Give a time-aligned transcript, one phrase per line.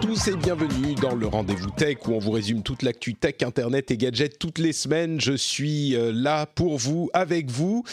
[0.00, 3.90] Tous et bienvenue dans le Rendez-vous Tech où on vous résume toute l'actu tech, internet
[3.90, 5.20] et gadgets toutes les semaines.
[5.20, 7.84] Je suis euh, là pour vous, avec vous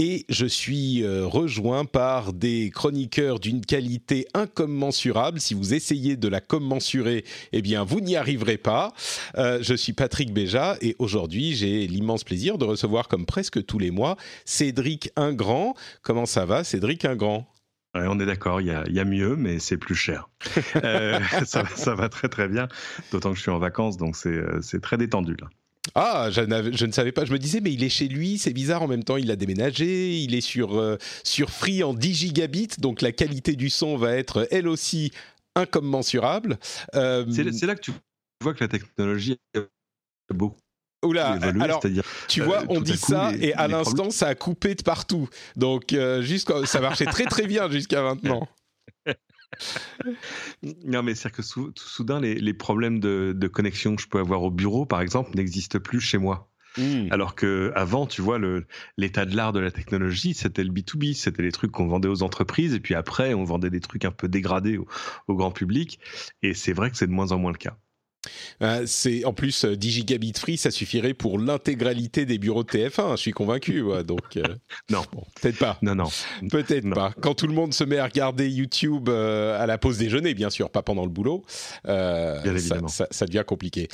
[0.00, 5.40] et je suis euh, rejoint par des chroniqueurs d'une qualité incommensurable.
[5.40, 8.92] Si vous essayez de la commensurer, eh bien vous n'y arriverez pas.
[9.38, 13.78] Euh, je suis Patrick Béja et aujourd'hui j'ai l'immense plaisir de recevoir comme presque tous
[13.78, 15.74] les mois Cédric Ingrand.
[16.02, 17.46] Comment ça va Cédric Ingrand?
[17.94, 20.30] Ouais, on est d'accord, il y a, y a, mieux, mais c'est plus cher.
[20.76, 22.68] euh, ça, ça, va très très bien,
[23.10, 25.48] d'autant que je suis en vacances, donc c'est très détendu là.
[25.94, 26.40] Ah, je,
[26.72, 27.24] je, ne savais pas.
[27.24, 28.82] Je me disais, mais il est chez lui, c'est bizarre.
[28.82, 30.16] En même temps, il a déménagé.
[30.16, 34.16] Il est sur, euh, sur Free en 10 gigabits, donc la qualité du son va
[34.16, 35.12] être elle aussi
[35.54, 36.58] incommensurable.
[36.94, 37.92] Euh, c'est là que tu
[38.40, 39.60] vois que la technologie a
[40.32, 40.56] beaucoup
[41.02, 41.82] Oula, alors
[42.28, 45.28] tu vois, euh, on dit ça les, et à l'instant ça a coupé de partout.
[45.56, 46.24] Donc euh,
[46.64, 48.48] ça marchait très très bien jusqu'à maintenant.
[50.84, 54.20] non mais c'est que sou, soudain les, les problèmes de, de, connexion que je peux
[54.20, 56.48] avoir au bureau par exemple n'existent plus chez moi.
[56.78, 57.08] Mmh.
[57.10, 58.38] Alors que avant, tu vois,
[58.96, 62.22] l'état de l'art de la technologie, c'était le B2B, c'était les trucs qu'on vendait aux
[62.22, 64.86] entreprises, et puis après, on vendait des trucs un peu dégradés au,
[65.28, 66.00] au grand public.
[66.42, 67.76] Et c'est vrai que c'est de moins en moins le cas.
[68.62, 73.12] Euh, c'est en plus 10 gigabits free, ça suffirait pour l'intégralité des bureaux de TF1.
[73.12, 73.82] Je suis convaincu.
[73.82, 74.42] Ouais, donc euh,
[74.90, 75.78] non, bon, peut-être pas.
[75.82, 76.08] Non, non,
[76.50, 77.12] peut-être pas.
[77.20, 80.50] Quand tout le monde se met à regarder YouTube euh, à la pause déjeuner, bien
[80.50, 81.42] sûr, pas pendant le boulot,
[81.84, 82.42] ça,
[82.88, 83.88] ça, ça, devient compliqué.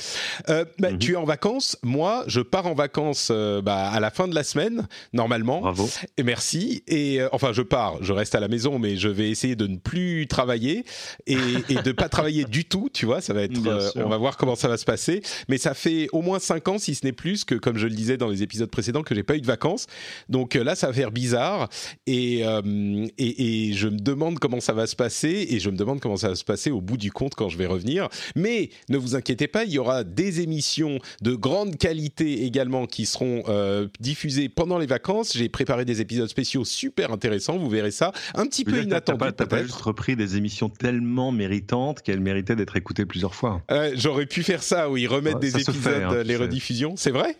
[0.47, 0.97] Bah, mm-hmm.
[0.99, 1.77] Tu es en vacances.
[1.83, 5.61] Moi, je pars en vacances bah, à la fin de la semaine, normalement.
[5.61, 5.89] Bravo.
[6.17, 6.83] Et merci.
[6.87, 7.97] Et enfin, je pars.
[8.01, 10.85] Je reste à la maison, mais je vais essayer de ne plus travailler
[11.25, 11.37] et,
[11.69, 12.89] et de pas travailler du tout.
[12.93, 13.57] Tu vois, ça va être.
[13.95, 15.21] on va voir comment ça va se passer.
[15.47, 17.93] Mais ça fait au moins 5 ans, si ce n'est plus, que comme je le
[17.93, 19.87] disais dans les épisodes précédents, que j'ai pas eu de vacances.
[20.29, 21.69] Donc euh, là, ça va faire bizarre.
[22.07, 25.47] Et, euh, et, et, je me demande comment ça va se passer.
[25.49, 27.57] Et je me demande comment ça va se passer au bout du compte quand je
[27.57, 28.09] vais revenir.
[28.35, 33.05] Mais ne vous inquiétez pas, il y aura des émissions de grande qualité également qui
[33.05, 35.35] seront euh, diffusées pendant les vacances.
[35.35, 37.57] J'ai préparé des épisodes spéciaux super intéressants.
[37.57, 38.11] Vous verrez ça.
[38.35, 39.19] Un petit peu inattendu.
[39.19, 43.61] T'as pas, pas, juste repris des émissions tellement méritantes qu'elles méritaient d'être écoutées plusieurs fois.
[43.71, 46.95] Euh, J'aurais pu faire ça, oui, remettre des épisodes, fait, hein, les rediffusions.
[46.97, 47.37] C'est vrai?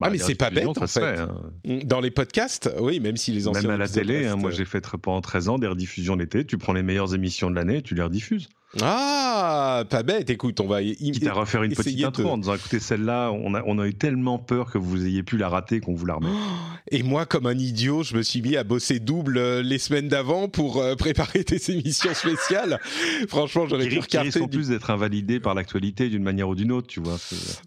[0.00, 1.00] Bah, ah mais c'est pas bête en fait.
[1.00, 1.50] Fait, hein.
[1.84, 3.62] Dans les podcasts, oui, même si les anciens.
[3.62, 6.44] Même à la télé, hein, moi j'ai fait pendant 13 ans des rediffusions l'été.
[6.44, 8.48] Tu prends les meilleures émissions de l'année, tu les rediffuses.
[8.82, 10.30] Ah, pas bête.
[10.30, 10.82] Écoute, on va.
[10.82, 12.28] Quitte à refaire une petite intro de...
[12.28, 15.36] en disant écoutez, celle-là, on a, on a eu tellement peur que vous ayez pu
[15.36, 16.28] la rater qu'on vous la remet.
[16.90, 20.08] Et moi, comme un idiot, je me suis mis à bosser double euh, les semaines
[20.08, 22.80] d'avant pour euh, préparer des émissions spéciales.
[23.28, 24.30] Franchement, j'aurais pu recarter.
[24.30, 24.48] Qui du...
[24.48, 27.18] plus d'être invalidé par l'actualité d'une manière ou d'une autre, tu vois.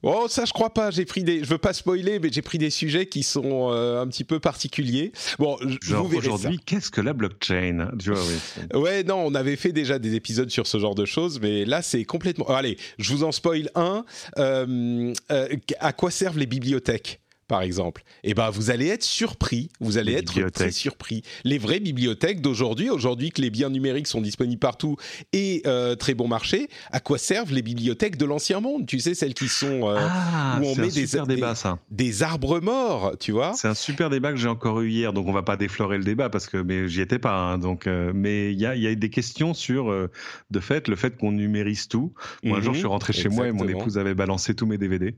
[0.04, 0.92] Oh, ça, je crois pas.
[0.92, 1.44] J'ai pris des.
[1.44, 4.40] Je veux pas spoiler, mais j'ai pris des sujets qui sont euh, un petit peu
[4.40, 5.12] particuliers.
[5.38, 7.92] Bon, Genre aujourd'hui, qu'est-ce que la blockchain?
[8.00, 8.80] Tu vois, oui.
[8.80, 11.82] Ouais, non, on avait fait déjà des épisodes sur ce genre de choses, mais là
[11.82, 12.48] c'est complètement.
[12.50, 14.06] allez, je vous en spoil un.
[14.38, 15.48] Euh, euh,
[15.80, 17.22] à quoi servent les bibliothèques?
[17.52, 21.22] Par exemple, eh ben vous allez être surpris, vous allez être très surpris.
[21.44, 24.96] Les vraies bibliothèques d'aujourd'hui, aujourd'hui que les biens numériques sont disponibles partout
[25.34, 28.86] et euh, très bon marché, à quoi servent les bibliothèques de l'ancien monde?
[28.86, 31.78] Tu sais celles qui sont euh, ah, où on met des, débat, des, ça.
[31.90, 33.52] des, arbres morts, tu vois?
[33.54, 36.06] C'est un super débat que j'ai encore eu hier, donc on va pas déflorer le
[36.06, 37.36] débat parce que mais j'y étais pas.
[37.36, 40.96] Hein, donc euh, mais il y a, y a des questions sur de fait le
[40.96, 42.14] fait qu'on numérise tout.
[42.44, 44.78] Moi un jour je suis rentré chez moi et mon épouse avait balancé tous mes
[44.78, 45.16] DVD.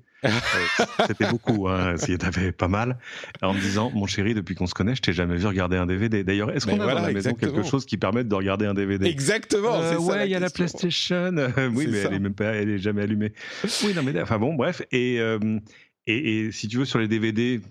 [1.08, 1.68] C'était beaucoup.
[1.68, 2.98] Hein, avait pas mal,
[3.42, 5.86] en me disant, mon chéri, depuis qu'on se connaît, je t'ai jamais vu regarder un
[5.86, 6.24] DVD.
[6.24, 8.74] D'ailleurs, est-ce qu'on a voilà, dans la maison quelque chose qui permette de regarder un
[8.74, 9.82] DVD Exactement.
[9.82, 11.34] Euh, ouais, il y a la PlayStation.
[11.74, 12.08] oui, mais ça.
[12.10, 13.34] elle est même pas, elle est jamais allumée.
[13.84, 14.82] Oui, non, mais enfin bon, bref.
[14.92, 15.60] Et, euh,
[16.06, 17.62] Et, si tu veux, sur les DVD,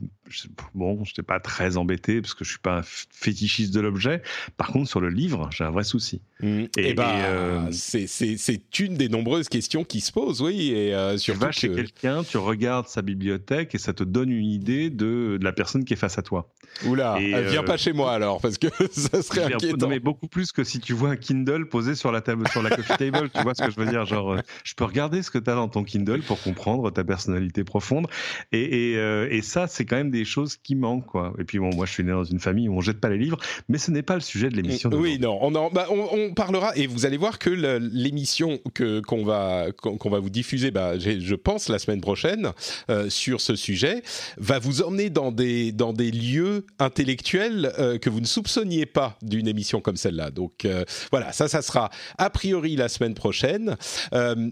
[0.74, 4.22] bon, je n'étais pas très embêté parce que je suis pas un fétichiste de l'objet.
[4.56, 6.22] Par contre, sur le livre, j'ai un vrai souci.
[6.40, 6.60] Mmh.
[6.60, 10.72] Et, eh ben, euh, c'est une des nombreuses questions qui se posent, oui.
[10.72, 14.50] Et euh, tu vas chez quelqu'un, tu regardes sa bibliothèque et ça te donne une
[14.50, 16.50] idée de, la personne qui est face à toi.
[16.86, 19.88] Oula, et, euh, viens pas chez moi alors, parce que ça serait inquiétant.
[19.88, 22.70] mais beaucoup plus que si tu vois un Kindle posé sur la table, sur la
[22.70, 23.28] coffee table.
[23.28, 25.54] tu vois ce que je veux dire Genre, je peux regarder ce que tu as
[25.54, 28.08] dans ton Kindle pour comprendre ta personnalité profonde.
[28.52, 31.32] Et, euh, et, ça, c'est quand même des choses qui manquent, quoi.
[31.38, 33.18] Et puis bon, moi, je suis né dans une famille où on jette pas les
[33.18, 33.38] livres,
[33.68, 34.90] mais ce n'est pas le sujet de l'émission.
[34.92, 39.24] Oui, non, on, bah, on, on, parlera et vous allez voir que l'émission que qu'on
[39.24, 42.52] va qu'on va vous diffuser, bah, je pense la semaine prochaine
[42.90, 44.02] euh, sur ce sujet,
[44.36, 49.18] va vous emmener dans des dans des lieux intellectuels euh, que vous ne soupçonniez pas
[49.22, 50.30] d'une émission comme celle-là.
[50.30, 50.66] Donc
[51.10, 53.76] voilà, ça, ça sera a priori la semaine prochaine.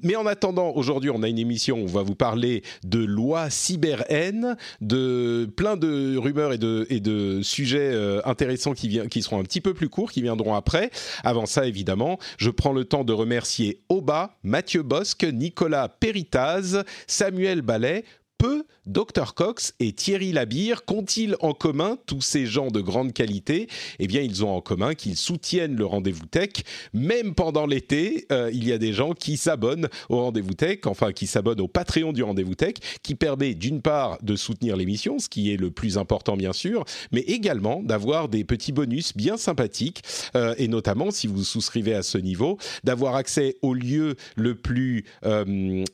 [0.02, 3.50] mais en attendant, aujourd'hui, on a une émission où on va vous parler de loi
[3.61, 9.23] cyber haine, de plein de rumeurs et de, et de sujets euh, intéressants qui, qui
[9.23, 10.91] seront un petit peu plus courts, qui viendront après.
[11.23, 17.62] Avant ça, évidemment, je prends le temps de remercier Oba, Mathieu Bosque, Nicolas Péritaz, Samuel
[17.62, 18.05] Ballet,
[18.40, 23.69] peu Dr Cox et Thierry Labire qu'ont-ils en commun tous ces gens de grande qualité?
[23.98, 26.48] Eh bien, ils ont en commun qu'ils soutiennent le rendez-vous tech.
[26.94, 31.12] Même pendant l'été, euh, il y a des gens qui s'abonnent au rendez-vous tech, enfin
[31.12, 35.28] qui s'abonnent au Patreon du rendez-vous tech, qui permet d'une part de soutenir l'émission, ce
[35.28, 40.02] qui est le plus important bien sûr, mais également d'avoir des petits bonus bien sympathiques,
[40.34, 45.04] euh, et notamment si vous souscrivez à ce niveau, d'avoir accès au lieu le plus
[45.26, 45.84] euh,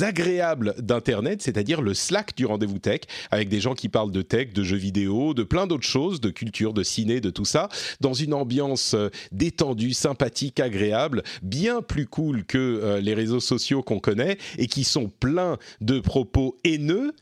[0.00, 3.00] agréable d'Internet, c'est-à-dire le Slack du rendez-vous tech,
[3.32, 6.30] avec des gens qui parlent de tech, de jeux vidéo, de plein d'autres choses, de
[6.30, 7.68] culture, de ciné, de tout ça,
[8.00, 13.82] dans une ambiance euh, détendue, sympathique, agréable, bien plus cool que euh, les réseaux sociaux
[13.82, 17.12] qu'on connaît et qui sont pleins de propos haineux.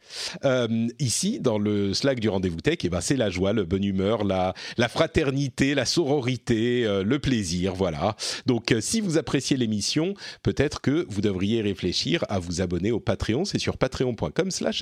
[0.44, 3.64] Euh, ici, dans le Slack du rendez-vous tech, et eh ben, c'est la joie, le
[3.64, 8.16] bonne humeur, la, la fraternité, la sororité, le plaisir, voilà.
[8.44, 10.12] Donc, si vous appréciez l'émission,
[10.42, 13.46] peut-être que vous devriez réfléchir à vous abonner au Patreon.
[13.46, 14.25] C'est sur patreon.com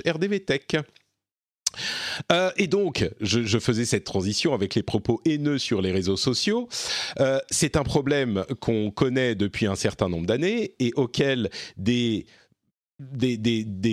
[0.05, 0.77] rdvtech.
[2.31, 6.69] Euh, et donc, je, faisais cette transition avec les propos haineux sur les réseaux sociaux.
[7.19, 12.25] Euh, c'est un problème qu'on connaît depuis un certain nombre d'années et auquel des
[12.99, 13.37] des,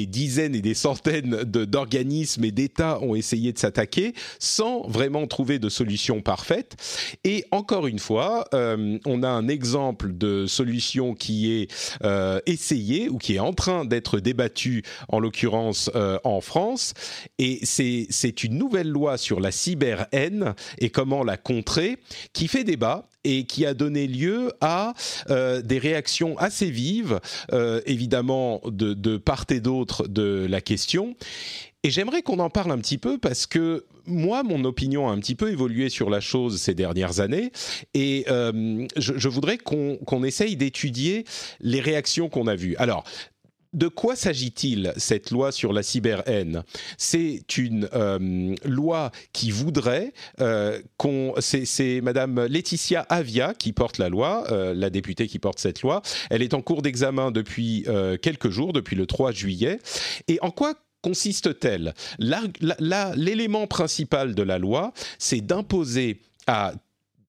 [0.06, 5.68] dizaines et des centaines d'organismes et d'États ont essayé de s'attaquer sans vraiment trouver de
[5.68, 6.76] solution parfaite.
[7.24, 13.08] Et encore une fois, euh, on a un exemple de solution qui est euh, essayée
[13.08, 16.94] ou qui est en train d'être débattue, en l'occurrence euh, en France.
[17.38, 21.98] Et c'est une nouvelle loi sur la cyber-haine et comment la contrer
[22.32, 24.94] qui fait débat et qui a donné lieu à
[25.30, 27.20] euh, des réactions assez vives,
[27.52, 31.14] euh, évidemment de, part et d'autre de la question.
[31.84, 35.18] Et j'aimerais qu'on en parle un petit peu parce que moi, mon opinion a un
[35.18, 37.52] petit peu évolué sur la chose ces dernières années,
[37.94, 41.24] et euh, je, voudrais qu'on qu'on essaye d'étudier
[41.60, 42.76] les réactions qu'on a vues.
[42.78, 43.04] Alors,
[43.72, 46.62] de quoi s'agit-il cette loi sur la cyber-haine?
[46.98, 51.34] C'est une euh, loi qui voudrait euh, qu'on.
[51.40, 56.02] C'est Madame Laetitia Avia qui porte la loi, euh, la députée qui porte cette loi.
[56.30, 57.86] Elle est en cours d'examen depuis
[58.20, 59.78] quelques jours, depuis le 3 juillet.
[60.28, 61.94] Et en quoi consiste-t-elle?
[62.18, 66.74] L'élément principal de la loi, c'est d'imposer à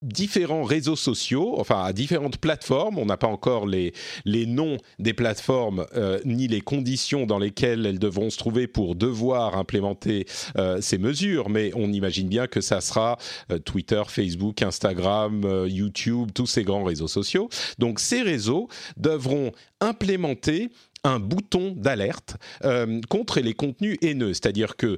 [0.03, 2.97] différents réseaux sociaux, enfin à différentes plateformes.
[2.97, 3.93] On n'a pas encore les,
[4.25, 9.57] noms des plateformes euh, ni les conditions dans lesquelles elles devront se trouver pour devoir
[9.57, 10.25] implémenter
[10.57, 13.17] euh, ces mesures, mais on imagine bien que ça sera
[13.51, 17.49] euh, Twitter, Facebook, Instagram, YouTube, tous ces grands réseaux sociaux.
[17.79, 18.67] Donc ces réseaux
[18.97, 20.69] devront implémenter
[21.03, 24.33] un bouton d'alerte euh, contre les contenus haineux.
[24.33, 24.97] C'est-à-dire que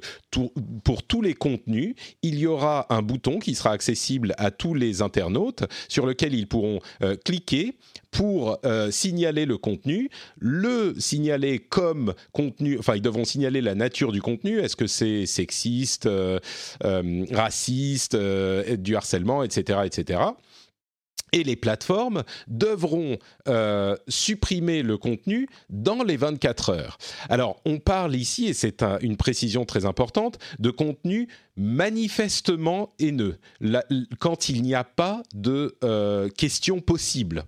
[0.84, 5.02] pour tous les contenus, il y aura un bouton qui sera accessible à tous les
[5.02, 7.76] internautes sur lequel ils pourront euh, cliquer
[8.12, 10.08] pour euh, signaler le contenu,
[10.38, 15.26] le signaler comme contenu, enfin ils devront signaler la nature du contenu, est-ce que c'est
[15.26, 16.08] sexiste,
[17.32, 20.20] raciste, du harcèlement, etc., etc
[21.32, 23.18] et les plateformes devront
[23.48, 26.98] euh, supprimer le contenu dans les 24 heures.
[27.28, 33.38] Alors, on parle ici, et c'est une précision très importante, de contenu manifestement haineux,
[34.18, 37.44] quand il n'y a pas de euh, question possible.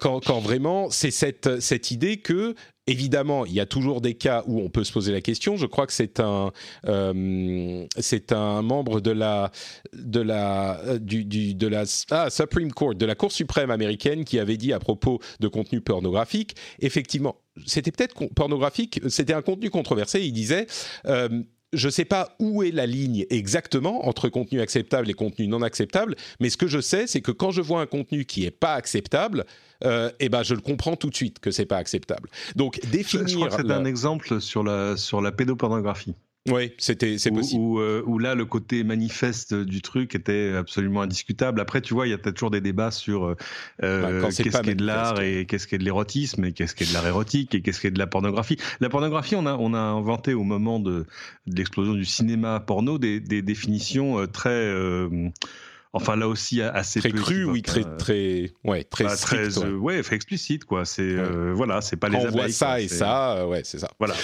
[0.00, 2.54] Quand, quand, vraiment c'est cette, cette idée que
[2.90, 5.56] Évidemment, il y a toujours des cas où on peut se poser la question.
[5.56, 6.50] Je crois que c'est un,
[6.88, 9.52] euh, c'est un membre de la,
[9.92, 11.24] de la, euh, du,
[11.54, 15.20] de la ah, Supreme Court, de la Cour suprême américaine, qui avait dit à propos
[15.38, 20.22] de contenu pornographique, effectivement, c'était peut-être pornographique, c'était un contenu controversé.
[20.22, 20.66] Il disait.
[21.06, 21.28] Euh,
[21.72, 25.62] je ne sais pas où est la ligne exactement entre contenu acceptable et contenu non
[25.62, 28.50] acceptable, mais ce que je sais, c'est que quand je vois un contenu qui n'est
[28.50, 29.44] pas acceptable,
[29.84, 32.28] euh, eh ben je le comprends tout de suite que c'est pas acceptable.
[32.56, 33.28] Donc définir.
[33.28, 36.14] Je, crois que c'est un exemple sur la sur la pédopornographie.
[36.48, 37.62] Oui, c'était, c'est possible.
[37.78, 41.60] Euh, où, là, le côté manifeste du truc était absolument indiscutable.
[41.60, 43.24] Après, tu vois, il y a toujours des débats sur
[43.82, 46.74] euh, bah, qu'est-ce qui est de l'art et qu'est-ce qui est de l'érotisme et qu'est-ce
[46.74, 48.56] qui est de l'art érotique et qu'est-ce qui est de la pornographie.
[48.80, 51.04] La pornographie, on a, on a inventé au moment de,
[51.46, 54.70] de l'explosion du cinéma porno des, des définitions très
[55.92, 57.96] Enfin là aussi assez très cru, oui, très hein.
[57.98, 60.00] très ouais très bah, strict, très, ouais.
[60.12, 60.84] explicite quoi.
[60.84, 62.16] C'est euh, voilà, c'est pas les.
[62.16, 63.90] On voit ça et ça, euh, ouais, c'est ça.
[63.98, 64.14] Voilà.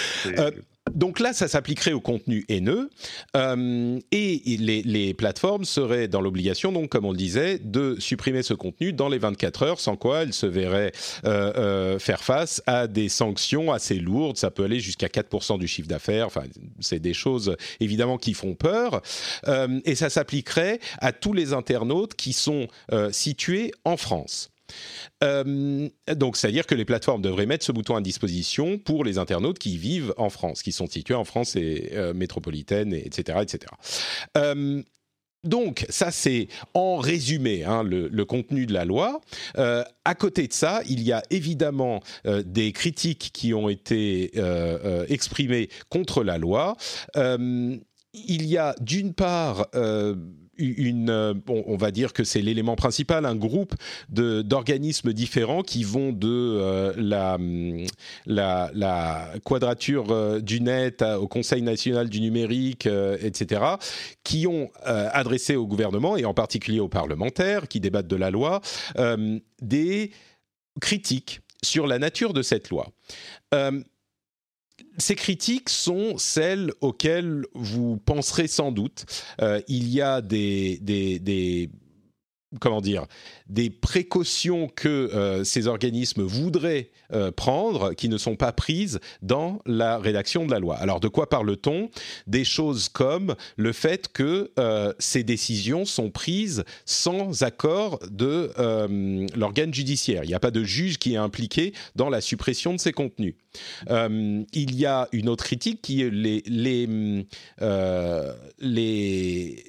[0.93, 2.89] Donc là, ça s'appliquerait au contenu haineux
[3.35, 8.43] euh, et les, les, plateformes seraient dans l'obligation, donc comme on le disait, de supprimer
[8.43, 10.91] ce contenu dans les 24 heures, sans quoi elles se verraient
[11.25, 14.37] euh, euh, faire face à des sanctions assez lourdes.
[14.37, 16.27] Ça peut aller jusqu'à 4% du chiffre d'affaires.
[16.27, 16.43] Enfin,
[16.79, 19.01] c'est des choses évidemment qui font peur.
[19.47, 24.49] Euh, et ça s'appliquerait à tous les internautes qui sont euh, situés en France.
[25.23, 29.59] Euh, donc, c'est-à-dire que les plateformes devraient mettre ce bouton à disposition pour les internautes
[29.59, 33.71] qui vivent en France, qui sont situés en France et euh, métropolitaine, etc., etc.
[34.37, 34.81] Euh,
[35.43, 39.21] donc, ça c'est en résumé hein, le, contenu de la loi.
[39.55, 44.31] à côté de ça, il y a évidemment des critiques qui ont été
[45.07, 46.75] exprimées contre la loi.
[47.15, 49.67] il y a d'une part
[50.59, 53.75] euh, on va dire que c'est l'élément principal, un groupe
[54.09, 57.37] d'organismes différents qui vont de euh, la,
[58.25, 63.61] la, la, quadrature euh, du net au Conseil national du numérique, etc.,
[64.23, 68.61] qui ont adressé au gouvernement et en particulier aux parlementaires qui débattent de la loi
[69.61, 70.11] des
[70.81, 72.87] critiques sur la nature de cette loi
[74.97, 79.05] ces critiques sont celles auxquelles vous penserez sans doute.
[79.41, 81.69] Euh, il y a des, des,
[82.61, 83.05] comment dire,
[83.49, 89.59] des précautions que euh, ces organismes voudraient euh, prendre qui ne sont pas prises dans
[89.65, 90.77] la rédaction de la loi.
[90.77, 91.89] Alors de quoi parle-t-on?
[92.25, 98.51] Des choses comme le fait que euh, ces décisions sont prises sans accord de
[99.35, 100.23] l'organe judiciaire.
[100.23, 103.35] Il n'y a pas de juge qui est impliqué dans la suppression de ces contenus.
[103.89, 106.09] il y a une autre critique qui est
[108.59, 109.65] les,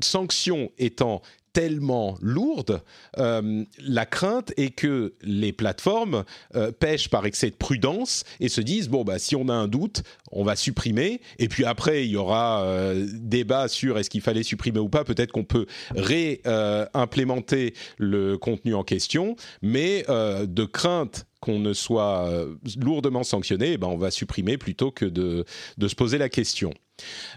[0.00, 2.82] sanctions étant tellement lourde,
[3.18, 8.60] euh, la crainte est que les plateformes euh, pêchent par excès de prudence et se
[8.60, 12.10] disent bon bah si on a un doute, on va supprimer et puis après il
[12.10, 15.04] y aura euh, débat sur est-ce qu'il fallait supprimer ou pas.
[15.04, 22.30] Peut-être qu'on peut réimplémenter le contenu en question, mais de crainte qu'on ne soit
[22.78, 25.44] lourdement sanctionné, eh ben on va supprimer plutôt que de,
[25.78, 26.72] de se poser la question.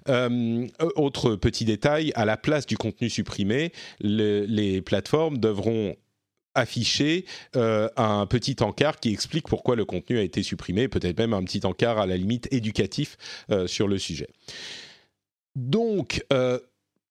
[0.10, 5.96] Euh, autre petit détail, à la place du contenu supprimé, les plateformes devront
[6.56, 11.34] afficher euh, un petit encart qui explique pourquoi le contenu a été supprimé, peut-être même
[11.34, 13.18] un petit encart à la limite éducatif
[13.52, 14.28] euh, sur le sujet.
[15.56, 16.24] Donc,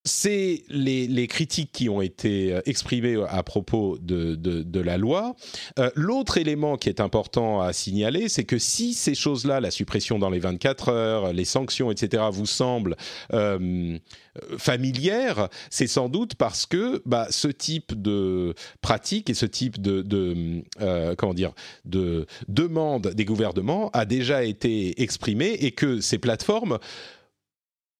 [0.04, 5.36] c'est les, critiques qui ont été euh, exprimées à propos de, la loi.
[5.78, 10.18] Euh, l'autre élément qui est important à signaler, c'est que si ces choses-là, la suppression
[10.18, 12.96] dans les 24 heures, les sanctions, etc., vous semblent
[13.32, 13.98] euh,
[14.58, 20.02] familières, c'est sans doute parce que bah, ce type de pratique et ce type de,
[21.16, 21.52] comment dire
[21.84, 26.78] de demande des gouvernements a déjà été exprimé et que ces plateformes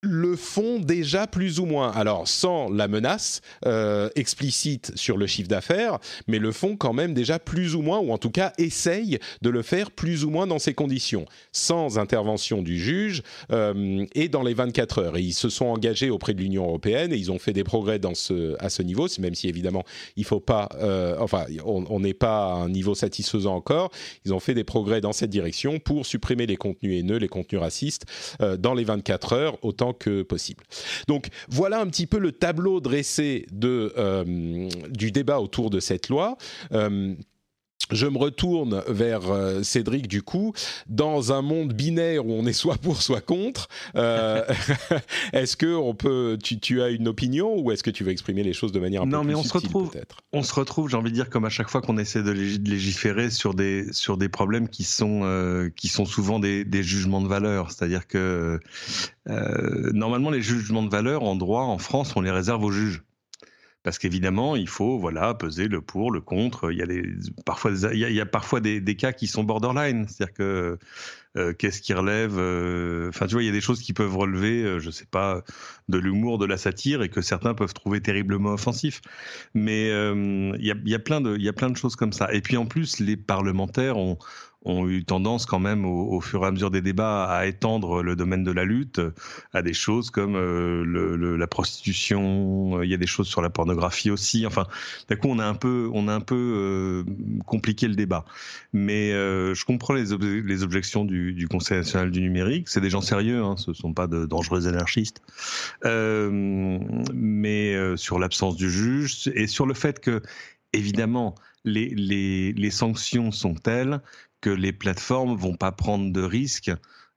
[0.02, 1.90] le font déjà plus ou moins.
[1.92, 7.14] Alors sans la menace euh, explicite sur le chiffre d'affaires, mais le font quand même
[7.14, 10.48] déjà plus ou moins, ou en tout cas essayent de le faire plus ou moins
[10.48, 15.16] dans ces conditions, sans intervention du juge euh, et dans les 24 heures.
[15.16, 18.00] Et ils se sont engagés auprès de l'Union européenne et ils ont fait des progrès
[18.00, 19.84] dans ce, à ce niveau, même si évidemment
[20.16, 23.92] il faut pas, euh, enfin on n'est pas à un niveau satisfaisant encore.
[24.24, 27.60] Ils ont fait des progrès dans cette direction pour supprimer les contenus haineux, les contenus
[27.60, 28.04] racistes
[28.58, 30.64] dans les 24 heures, autant que possible.
[31.08, 36.36] Donc voilà un petit peu le tableau dressé euh, du débat autour de cette loi.
[36.72, 37.14] Euh,
[37.90, 40.52] je me retourne vers euh, Cédric du coup.
[40.88, 44.44] Dans un monde binaire où on est soit pour soit contre, euh,
[45.32, 48.52] est-ce que on peut tu, as une opinion ou est-ce que tu veux exprimer les
[48.52, 49.90] choses de manière un non, peu mais plus on se retrouve,
[50.32, 53.30] On se retrouve, j'ai envie de dire, comme à chaque fois qu'on essaie de légiférer
[53.30, 57.28] sur des sur des problèmes qui sont euh, qui sont souvent des, des jugements de
[57.28, 57.70] valeur.
[57.70, 58.60] C'est-à-dire que
[59.26, 63.02] normalement les jugements de valeur en droit en France, on les réserve aux juges
[63.82, 66.70] parce qu'évidemment, il faut voilà peser le pour, le contre.
[66.70, 67.02] Il y a les,
[67.44, 70.78] parfois, il y a, parfois des, des, cas qui sont borderline, c'est-à-dire que
[71.36, 74.16] euh, qu'est-ce qui relève euh, Enfin, tu vois, il y a des choses qui peuvent
[74.16, 75.42] relever, euh, je sais pas,
[75.88, 79.00] de l'humour, de la satire, et que certains peuvent trouver terriblement offensif.
[79.54, 82.12] Mais il y a, y, a, plein de, il y a plein de choses comme
[82.12, 82.32] ça.
[82.32, 84.18] Et puis en plus, les parlementaires ont
[84.64, 88.16] ont eu tendance quand même au, fur et à mesure des débats à étendre le
[88.16, 89.00] domaine de la lutte
[89.52, 92.78] à des choses comme euh, la prostitution.
[92.78, 94.46] Euh, il y a des choses sur la pornographie aussi.
[94.46, 94.66] Enfin,
[95.08, 97.04] d'un coup, on a un peu, on a un peu euh,
[97.46, 98.24] compliqué le débat.
[98.72, 100.12] Mais je comprends les,
[100.62, 102.68] objections du, Conseil national du numérique.
[102.68, 105.22] C'est des gens sérieux, hein, ce sont pas de dangereux anarchistes.
[105.84, 110.22] mais sur l'absence du juge et sur le fait que,
[110.72, 114.00] évidemment, les sanctions sont telles
[114.42, 116.72] que les plateformes vont pas prendre de risques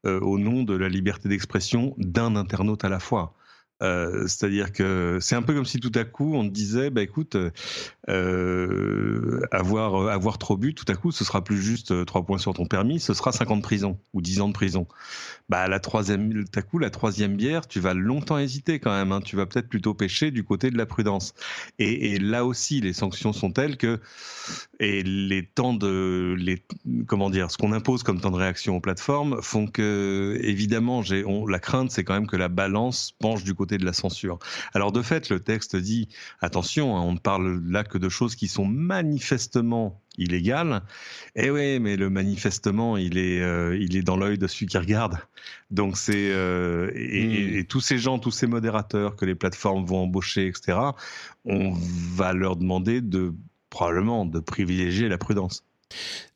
[0.05, 3.35] euh, au nom de la liberté d'expression d'un internaute à la fois.
[3.83, 7.01] Euh, c'est-à-dire que c'est un peu comme si tout à coup on te disait, bah
[7.01, 7.35] écoute,
[8.09, 12.53] euh, avoir avoir trop bu, tout à coup, ce sera plus juste trois points sur
[12.53, 14.87] ton permis, ce sera 50 de prison ou 10 ans de prison.
[15.49, 19.11] Bah la troisième, tout à coup, la troisième bière, tu vas longtemps hésiter quand même.
[19.11, 19.21] Hein.
[19.21, 21.33] tu vas peut-être plutôt pêcher du côté de la prudence.
[21.77, 23.99] Et, et, là aussi, les sanctions sont telles que
[24.79, 26.63] et les temps de les
[27.07, 31.23] comment dire, ce qu'on impose comme temps de réaction aux plateformes font que évidemment, j'ai
[31.47, 34.39] la crainte, c'est quand même que la balance penche du côté de la censure.
[34.73, 36.09] Alors de fait, le texte dit
[36.41, 40.81] attention, hein, on ne parle là que de choses qui sont manifestement illégales.
[41.35, 44.77] Eh oui, mais le manifestement, il est, euh, il est dans l'œil de celui qui
[44.77, 45.17] regarde.
[45.71, 47.57] Donc c'est euh, hmm.
[47.57, 50.77] et, tous ces gens, tous ces modérateurs que les plateformes vont embaucher, etc.
[51.43, 53.33] On va leur demander de
[53.69, 55.65] probablement de privilégier la prudence.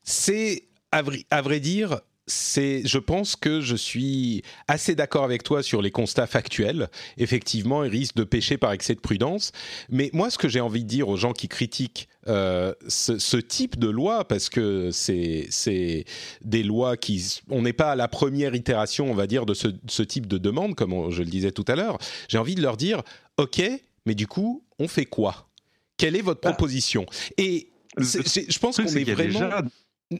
[0.02, 5.82] C'est à vrai dire, c'est, je pense que je suis assez d'accord avec toi sur
[5.82, 6.88] les constats factuels.
[7.18, 9.52] Effectivement, il risque de pécher par excès de prudence.
[9.90, 13.78] Mais moi, ce que j'ai envie de dire aux gens qui critiquent euh, ce, type
[13.78, 16.04] de loi, parce que c'est, c'est
[16.42, 20.02] des lois qui, on n'est pas à la première itération, on va dire, de ce,
[20.02, 21.98] type de demande, comme je le disais tout à l'heure.
[22.28, 23.02] J'ai envie de leur dire,
[23.38, 23.62] ok,
[24.06, 25.48] mais du coup, on fait quoi?
[25.96, 27.06] Quelle est votre bah, proposition?
[27.36, 27.68] Et
[27.98, 29.62] je pense qu'on est vraiment.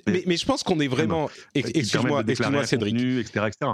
[0.07, 1.29] Mais, mais, je pense qu'on est vraiment.
[1.55, 2.97] Excuse-moi, excuse-moi, Cédric.
[2.97, 3.73] Etc., etc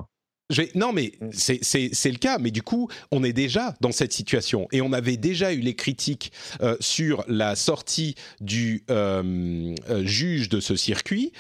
[0.75, 1.31] non, mais mm.
[1.33, 2.39] c'est le cas.
[2.39, 4.69] Mais du coup, on est déjà dans cette situation.
[4.73, 10.49] Et on avait déjà eu les critiques euh, sur la sortie du euh, euh, juge
[10.49, 11.33] de ce circuit.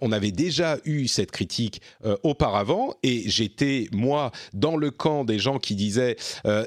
[0.00, 1.80] on avait déjà eu cette critique
[2.22, 2.94] auparavant.
[3.02, 6.16] Et j'étais, moi, dans le camp des gens qui disaient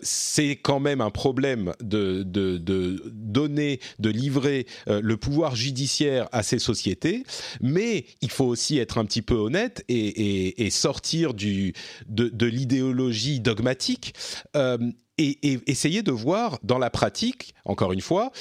[0.02, 6.44] c'est quand même un problème de, de, de donner, de livrer le pouvoir judiciaire à
[6.44, 7.24] ces sociétés.
[7.62, 11.74] Mais il faut aussi être un petit peu honnête et, et, et sortir du
[12.08, 14.14] de, l'idéologie dogmatique
[14.56, 14.78] euh,
[15.18, 18.32] et, essayer de voir dans la pratique, encore une fois,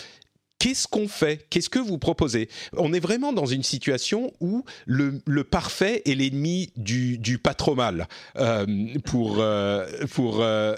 [0.58, 1.46] Qu'est-ce qu'on fait?
[1.50, 2.48] Qu'est-ce que vous proposez?
[2.72, 8.08] On est vraiment dans une situation où le, parfait est l'ennemi du, pas trop mal,
[8.38, 8.64] euh,
[9.04, 10.74] pour, euh, pour euh,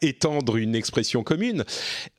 [0.00, 1.64] étendre une expression commune.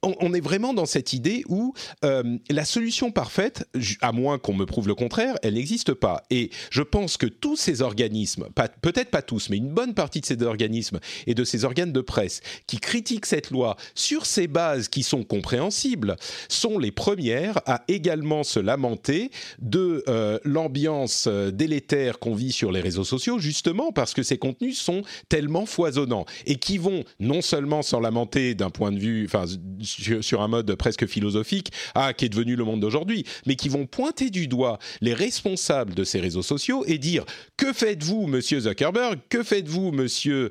[0.03, 3.67] On, est vraiment dans cette idée où la solution parfaite,
[4.01, 6.23] à moins qu'on me prouve le contraire, elle n'existe pas.
[6.29, 8.49] Et je pense que tous ces organismes,
[8.81, 12.01] peut-être pas tous, mais une bonne partie de ces organismes et de ces organes de
[12.01, 16.15] presse qui critiquent cette loi sur ces bases qui sont compréhensibles,
[16.49, 22.71] sont les premières à également se lamenter de euh, l'ambiance euh, délétère qu'on vit sur
[22.71, 27.41] les réseaux sociaux, justement parce que ces contenus sont tellement foisonnants et qui vont non
[27.41, 29.45] seulement s'en lamenter d'un point de vue, enfin
[29.81, 33.85] sur, un mode presque philosophique, ah qui est devenu le monde d'aujourd'hui, mais qui vont
[33.85, 37.23] pointer du doigt les responsables de ces réseaux sociaux et dire
[37.57, 40.49] que faites-vous, Monsieur Zuckerberg, que faites-vous, Monsieur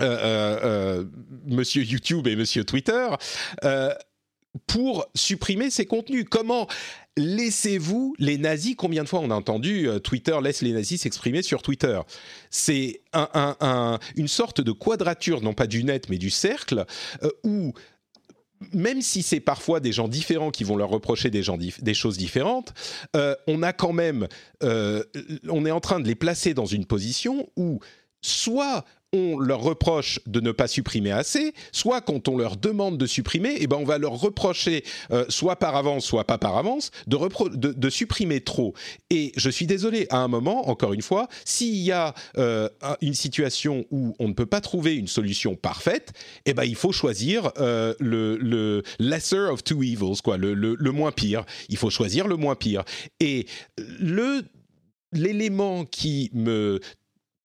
[0.00, 1.04] euh,
[1.46, 3.08] Monsieur YouTube et Monsieur Twitter,
[4.66, 6.26] pour supprimer ces contenus.
[6.28, 6.66] Comment
[7.16, 11.42] laissez-vous les nazis Combien de fois on a entendu euh, Twitter laisse les nazis s'exprimer
[11.42, 12.00] sur Twitter?
[12.50, 13.00] C'est
[14.16, 16.84] une sorte de quadrature, non pas du net, mais du cercle,
[17.22, 17.72] euh, où
[18.72, 22.72] même si c'est parfois des gens différents qui vont leur reprocher des, choses différentes,
[23.14, 24.28] euh, on a quand même,
[24.62, 27.80] on est en train de les placer dans une position où
[28.22, 28.86] soit
[29.16, 33.56] on leur reproche de ne pas supprimer assez, soit quand on leur demande de supprimer,
[33.58, 37.90] eh ben on va leur reprocher, euh, soit par avance, soit pas par avance, de,
[37.90, 38.74] supprimer trop.
[39.10, 42.68] Et je suis désolé, à un moment, encore une fois, s'il y a euh,
[43.00, 46.12] une situation où on ne peut pas trouver une solution parfaite,
[46.44, 50.90] eh ben il faut choisir euh, le, le, lesser of two evils, quoi, le, le,
[50.92, 51.44] moins pire.
[51.68, 52.84] Il faut choisir le moins pire.
[53.20, 53.46] Et
[55.12, 56.80] l'élément qui me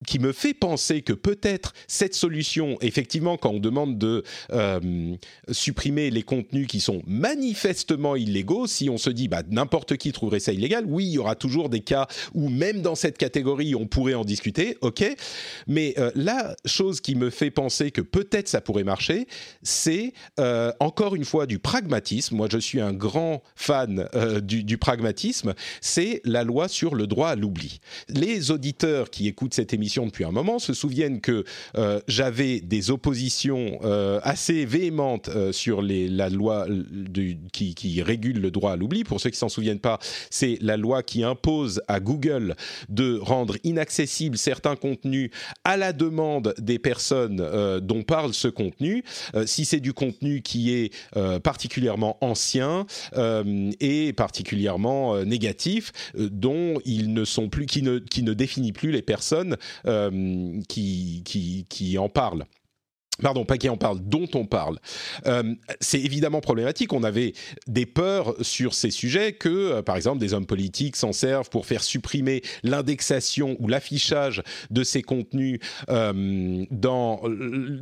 [0.07, 5.15] qui me fait penser que peut-être cette solution, effectivement, quand on demande de euh,
[5.51, 10.39] supprimer les contenus qui sont manifestement illégaux, si on se dit bah, n'importe qui trouverait
[10.39, 13.85] ça illégal, oui, il y aura toujours des cas où même dans cette catégorie, on
[13.85, 15.03] pourrait en discuter, ok.
[15.67, 19.27] Mais euh, la chose qui me fait penser que peut-être ça pourrait marcher,
[19.61, 22.35] c'est euh, encore une fois du pragmatisme.
[22.35, 24.07] Moi, je suis un grand fan
[24.41, 25.53] du, du pragmatisme.
[25.79, 27.79] C'est la loi sur le droit à l'oubli.
[28.09, 31.43] Les auditeurs qui écoutent cette émission depuis un moment se souviennent que
[31.77, 36.65] euh, j'avais des oppositions euh, assez véhémentes euh, sur la loi
[37.51, 39.03] qui, régule le droit à l'oubli.
[39.03, 39.99] Pour ceux qui s'en souviennent pas,
[40.29, 42.55] c'est la loi qui impose à Google
[42.89, 45.29] de rendre inaccessibles certains contenus
[45.63, 49.03] à la demande des personnes dont parle ce contenu,
[49.45, 50.93] si c'est du contenu qui est
[51.43, 52.85] particulièrement ancien
[53.79, 61.23] et particulièrement négatif, dont ils ne sont plus, qui ne, définit plus les personnes qui,
[61.25, 62.45] qui, qui en parle
[63.21, 64.79] pardon, pas qui en parle, dont on parle.
[65.25, 66.93] Euh, c'est évidemment problématique.
[66.93, 67.33] On avait
[67.67, 71.65] des peurs sur ces sujets que, euh, par exemple, des hommes politiques s'en servent pour
[71.65, 76.65] faire supprimer l'indexation ou l'affichage de ces contenus euh,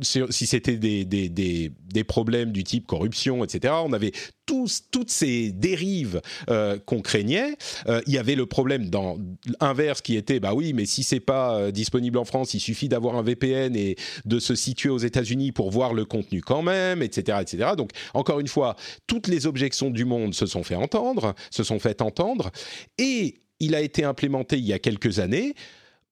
[0.02, 3.74] si c'était des, des, des, des, problèmes du type corruption, etc.
[3.84, 4.12] On avait
[4.46, 6.20] tous, toutes ces dérives
[6.86, 7.56] qu'on craignait.
[8.06, 9.18] il y avait le problème dans
[9.60, 13.16] inverse qui était, bah oui, mais si c'est pas disponible en France, il suffit d'avoir
[13.16, 17.02] un VPN et de se situer aux États-Unis unis pour voir le contenu quand même,
[17.02, 17.70] etc., etc.
[17.76, 21.78] Donc, encore une fois, toutes les objections du monde se sont fait entendre, se sont
[21.78, 22.50] fait entendre,
[22.98, 25.54] et il a été implémenté il y a quelques années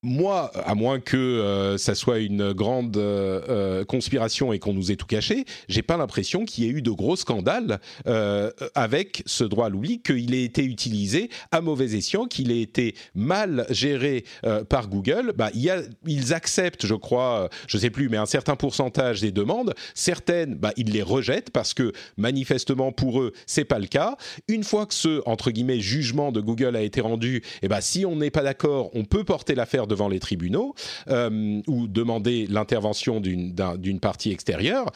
[0.02, 4.92] moi, à moins que euh, ça soit une grande euh, euh, conspiration et qu'on nous
[4.92, 7.80] ait tout caché, j'ai pas l'impression qu'il y ait eu de gros scandales
[8.74, 12.94] avec ce droit à l'oubli, qu'il ait été utilisé à mauvais escient, qu'il ait été
[13.14, 14.24] mal géré
[14.68, 15.32] par Google.
[15.36, 19.74] Bah, ils acceptent, je crois, je sais plus, mais un certain pourcentage des demandes.
[19.94, 24.16] Certaines, bah, ils les rejettent parce que manifestement pour eux, c'est pas le cas.
[24.48, 27.80] Une fois que ce entre guillemets jugement de Google a été rendu, et eh bah,
[27.80, 30.74] si on n'est pas d'accord, on peut porter l'affaire devant les tribunaux
[31.08, 34.90] euh, ou demander l'intervention d'une partie extérieure,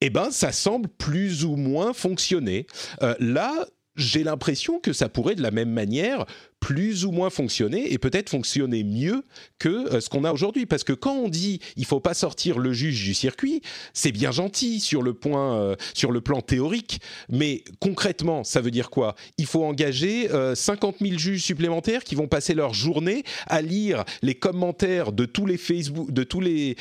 [0.00, 2.66] eh ben, ça semble plus ou moins fonctionner.
[3.02, 3.52] Euh, là,
[3.94, 6.24] j'ai l'impression que ça pourrait de la même manière
[6.62, 9.24] plus ou moins fonctionner et peut-être fonctionner mieux
[9.58, 10.64] que euh, ce qu'on a aujourd'hui.
[10.64, 14.30] Parce que quand on dit il faut pas sortir le juge du circuit, c'est bien
[14.30, 19.16] gentil sur le point, euh, sur le plan théorique, mais concrètement, ça veut dire quoi?
[19.38, 24.04] Il faut engager 50 euh, 000 juges supplémentaires qui vont passer leur journée à lire
[24.22, 26.76] les commentaires de tous les Facebook, de tous les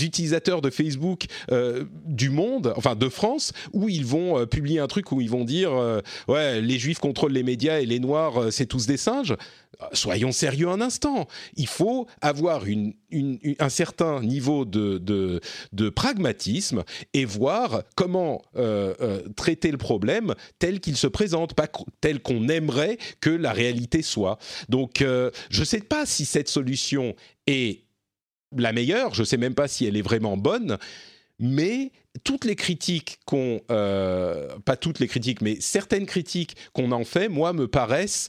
[0.00, 1.26] utilisateurs de Facebook
[2.06, 5.72] du monde, enfin de France, où ils vont publier un truc où ils vont dire
[6.28, 9.34] ouais les juifs contrôlent les médias et les noirs c'est tous des singes.
[9.92, 11.28] Soyons sérieux un instant.
[11.56, 12.64] Il faut avoir
[13.58, 15.40] un certain niveau de,
[15.94, 21.68] pragmatisme et voir comment euh, euh, traiter le problème tel qu'il se présente, pas
[22.00, 24.38] tel qu'on aimerait que la réalité soit.
[24.68, 27.14] Donc, euh, je ne sais pas si cette solution
[27.46, 27.84] est
[28.56, 30.78] la meilleure, je ne sais même pas si elle est vraiment bonne,
[31.38, 31.92] mais
[32.24, 37.52] toutes les critiques qu'on, pas toutes les critiques, mais certaines critiques qu'on en fait, moi,
[37.52, 38.28] me paraissent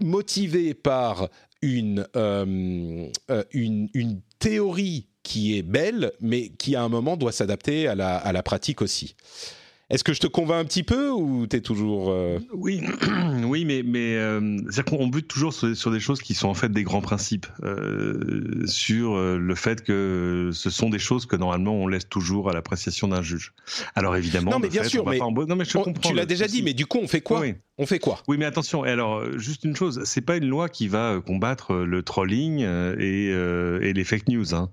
[0.00, 1.28] motivé par
[1.62, 7.32] une, euh, euh, une, une, théorie qui est belle, mais qui à un moment doit
[7.32, 9.16] s'adapter à la, à la pratique aussi.
[9.90, 12.10] Est-ce que je te convainc un petit peu ou tu es toujours...
[12.10, 12.82] Euh, oui,
[13.44, 16.70] oui, mais, mais euh, c'est-à-dire qu'on bute toujours sur, des choses qui sont en fait
[16.72, 21.86] des grands principes, euh, sur le fait que ce sont des choses que normalement on
[21.86, 23.52] laisse toujours à l'appréciation d'un juge.
[23.94, 24.52] Alors évidemment...
[24.52, 26.86] Non mais bien sûr, mais, non, mais je comprends tu l'as déjà dit, mais du
[26.86, 27.40] coup on fait quoi?
[27.40, 27.54] Oui.
[27.78, 28.22] On fait quoi?
[28.28, 28.84] Oui, mais attention.
[28.84, 33.26] Et alors, juste une chose, c'est pas une loi qui va combattre le trolling et,
[33.26, 34.54] et les fake news.
[34.54, 34.70] Hein.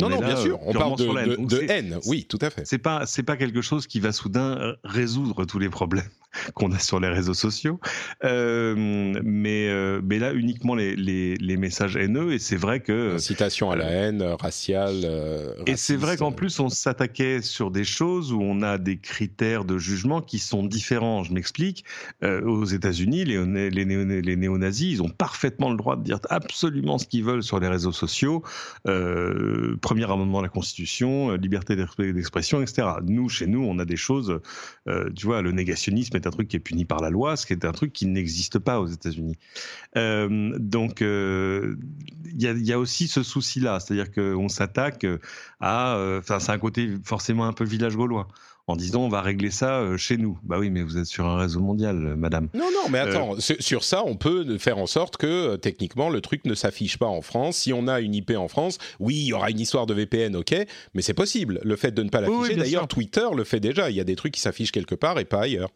[0.00, 0.58] non, non, bien sûr.
[0.62, 1.98] On parle de, de haine.
[2.06, 2.62] Oui, tout à fait.
[2.64, 6.08] C'est pas, c'est pas quelque chose qui va soudain euh, résoudre tous les problèmes
[6.54, 7.80] qu'on a sur les réseaux sociaux.
[8.24, 12.32] Euh, mais, euh, mais là uniquement les, les, messages haineux.
[12.32, 15.04] Et c'est vrai que incitation à la haine, raciale.
[15.66, 19.64] et c'est vrai qu'en plus on s'attaquait sur des choses où on a des critères
[19.64, 21.24] de jugement qui sont différents.
[21.24, 21.84] Je m'explique.
[22.44, 27.24] Aux États-Unis, les, les, néo-nazis, ils ont parfaitement le droit de dire absolument ce qu'ils
[27.24, 28.42] veulent sur les réseaux sociaux.
[28.84, 32.88] premier amendement de la Constitution, liberté d'expression, etc.
[33.04, 34.40] Nous, chez nous, on a des choses.
[34.86, 37.52] tu vois, le négationnisme est un truc qui est puni par la loi, ce qui
[37.52, 39.36] est un truc qui n'existe pas aux États-Unis.
[39.96, 41.76] Euh, donc, euh,
[42.24, 45.06] il y, a, aussi ce souci-là, c'est-à-dire qu'on s'attaque
[45.60, 45.96] à.
[45.96, 48.28] Euh, enfin, c'est un côté forcément un peu village gaulois
[48.68, 50.38] en disant on va régler ça chez nous.
[50.44, 52.48] Bah oui, mais vous êtes sur un réseau mondial, madame.
[52.54, 56.44] Non, non, mais attends, sur ça, on peut faire en sorte que techniquement le truc
[56.44, 57.56] ne s'affiche pas en France.
[57.56, 60.36] Si on a une IP en France, oui, il y aura une histoire de VPN,
[60.36, 60.54] ok,
[60.94, 61.60] mais c'est possible.
[61.64, 63.90] Le fait de ne pas l'afficher, d'ailleurs, Twitter le fait déjà.
[63.90, 65.70] Il y a des trucs qui s'affichent quelque part et pas ailleurs.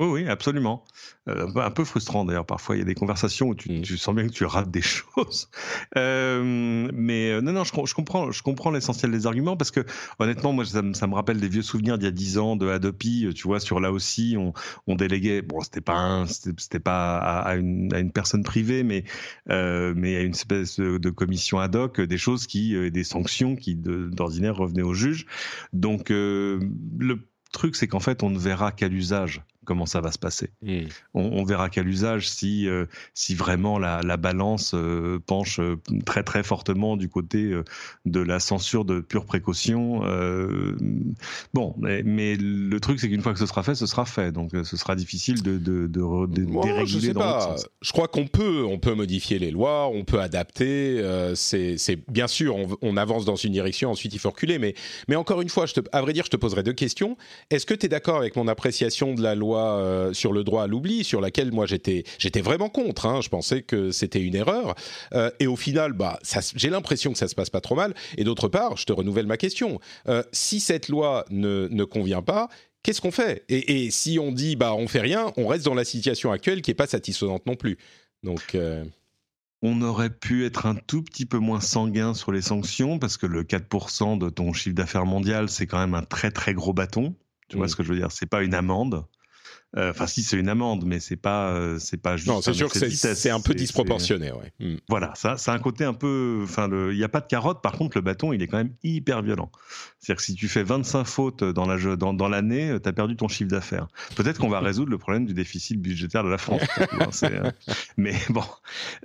[0.00, 0.82] Oui, oui, absolument.
[1.28, 2.46] Euh, un peu frustrant d'ailleurs.
[2.46, 4.80] Parfois, il y a des conversations où tu, tu, sens bien que tu rates des
[4.80, 5.50] choses.
[5.98, 9.84] Euh, mais euh, non, non, je, je, comprends, je comprends l'essentiel des arguments parce que
[10.18, 12.66] honnêtement, moi, ça, ça me rappelle des vieux souvenirs d'il y a dix ans de
[12.68, 13.30] Adopi.
[13.34, 14.54] Tu vois, sur là aussi, on,
[14.86, 15.42] on déléguait.
[15.42, 19.04] Bon, c'était pas, c'était pas à, une, à, une, personne privée, mais
[19.46, 24.56] mais à une espèce de, commission ad hoc, des choses qui, des sanctions qui d'ordinaire
[24.56, 25.26] revenaient au juge.
[25.74, 27.18] Donc le
[27.52, 30.50] truc, c'est qu'en fait, on ne verra qu'à l'usage comment ça va se passer.
[31.14, 36.42] On, verra quel usage si, euh, si vraiment la, balance euh, penche euh, très très
[36.42, 37.54] fortement du côté
[38.04, 40.00] de la censure de pure précaution.
[41.54, 44.32] bon, mais, le truc c'est qu'une fois que ce sera fait, ce sera fait.
[44.32, 47.54] Donc ce sera difficile de, de, de, déréguler je sais pas.
[47.80, 51.00] Je crois qu'on peut, on peut modifier les lois, on peut adapter.
[51.36, 51.76] c'est
[52.08, 54.58] bien sûr, on, avance dans une direction, ensuite il faut reculer.
[54.58, 54.74] Mais,
[55.06, 57.16] mais encore une fois, je te, à vrai dire, je te poserai deux questions.
[57.50, 60.64] Est-ce que tu es d'accord avec mon appréciation de la loi euh, sur le droit
[60.64, 63.06] à l'oubli, sur laquelle moi j'étais j'étais vraiment contre.
[63.06, 63.20] Hein.
[63.20, 64.74] je pensais que c'était une erreur.
[65.14, 66.18] Euh, et au final, bah,
[66.54, 67.94] j'ai l'impression que ça se passe pas trop mal.
[68.16, 69.80] Et d'autre part, je te renouvelle ma question.
[70.08, 72.48] Euh, si cette loi ne, ne convient pas,
[72.82, 73.44] qu'est-ce qu'on fait?
[73.48, 76.70] Et, si on dit bah on fait rien, on reste dans la situation actuelle qui
[76.70, 77.78] est pas satisfaisante non plus.
[78.22, 78.56] Donc
[79.62, 83.26] on aurait pu être un tout petit peu moins sanguin sur les sanctions parce que
[83.26, 87.14] le 4% de ton chiffre d'affaires mondial, c'est quand même un très très gros bâton.
[87.48, 87.68] Tu vois mm.
[87.68, 88.10] ce que je veux dire?
[88.10, 89.04] C'est pas une amende.
[89.76, 92.28] Euh, enfin, si c'est une amende, mais c'est pas, euh, c'est pas juste.
[92.28, 94.52] Non, c'est sûr que c'est un peu disproportionné, ouais.
[94.58, 94.76] Hmm.
[94.88, 96.40] Voilà, ça, c'est un côté un peu.
[96.42, 97.62] Enfin, il n'y a pas de carotte.
[97.62, 99.50] Par contre, le bâton, il est quand même hyper violent.
[100.00, 103.16] C'est-à-dire que si tu fais 25 fautes dans la dans, dans l'année, tu as perdu
[103.16, 103.86] ton chiffre d'affaires.
[104.16, 106.62] Peut-être qu'on va résoudre le problème du déficit budgétaire de la France.
[107.22, 107.52] Hein,
[107.96, 108.42] mais bon,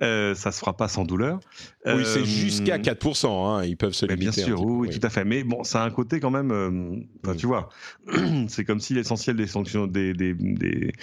[0.01, 1.39] euh, ça se fera pas sans douleur.
[1.85, 3.27] Oui, c'est jusqu'à 4%.
[3.27, 4.23] Hein, ils peuvent se limiter.
[4.23, 5.25] Bien sûr, oui, tout à fait.
[5.25, 6.51] Mais bon, ça a un côté quand même.
[6.51, 7.35] Hmm.
[7.37, 7.69] Tu vois,
[8.47, 10.93] c'est comme si l'essentiel des sanctions des, des des,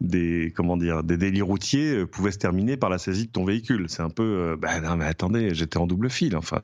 [0.00, 3.44] des comment dire des délits routiers euh, pouvaient se terminer par la saisie de ton
[3.44, 3.86] véhicule.
[3.88, 6.62] C'est un peu, euh, ben non mais attendez, j'étais en double fil, enfin,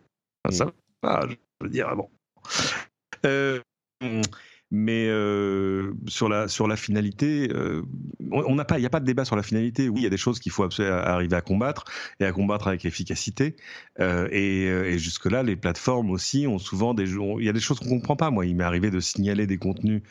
[0.50, 0.70] ça
[1.02, 2.08] va, je veux dire, bon.
[3.24, 3.60] Euh,
[4.70, 7.82] mais euh, sur la sur la finalité, euh,
[8.32, 9.88] on n'a pas, il n'y a pas de débat sur la finalité.
[9.88, 11.84] Oui, il y a des choses qu'il faut arriver à combattre
[12.18, 13.54] et à combattre avec efficacité.
[14.00, 17.60] Euh, et, et jusque là, les plateformes aussi ont souvent des, il y a des
[17.60, 18.30] choses qu'on comprend pas.
[18.30, 20.02] Moi, il m'est arrivé de signaler des contenus,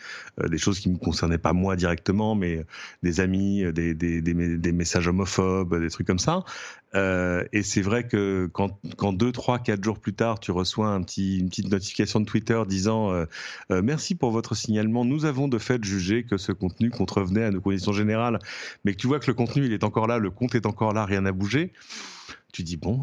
[0.41, 2.65] des choses qui me concernaient pas moi directement, mais
[3.03, 6.45] des amis, des des, des, des messages homophobes, des trucs comme ça.
[6.93, 11.03] Et c'est vrai que quand, quand deux, trois, quatre jours plus tard, tu reçois une
[11.49, 13.11] petite notification de Twitter disant
[13.69, 17.61] merci pour votre signalement, nous avons de fait jugé que ce contenu contrevenait à nos
[17.61, 18.39] conditions générales,
[18.83, 20.93] mais que tu vois que le contenu il est encore là, le compte est encore
[20.93, 21.71] là, rien n'a bougé
[22.55, 23.01] tu dis bon,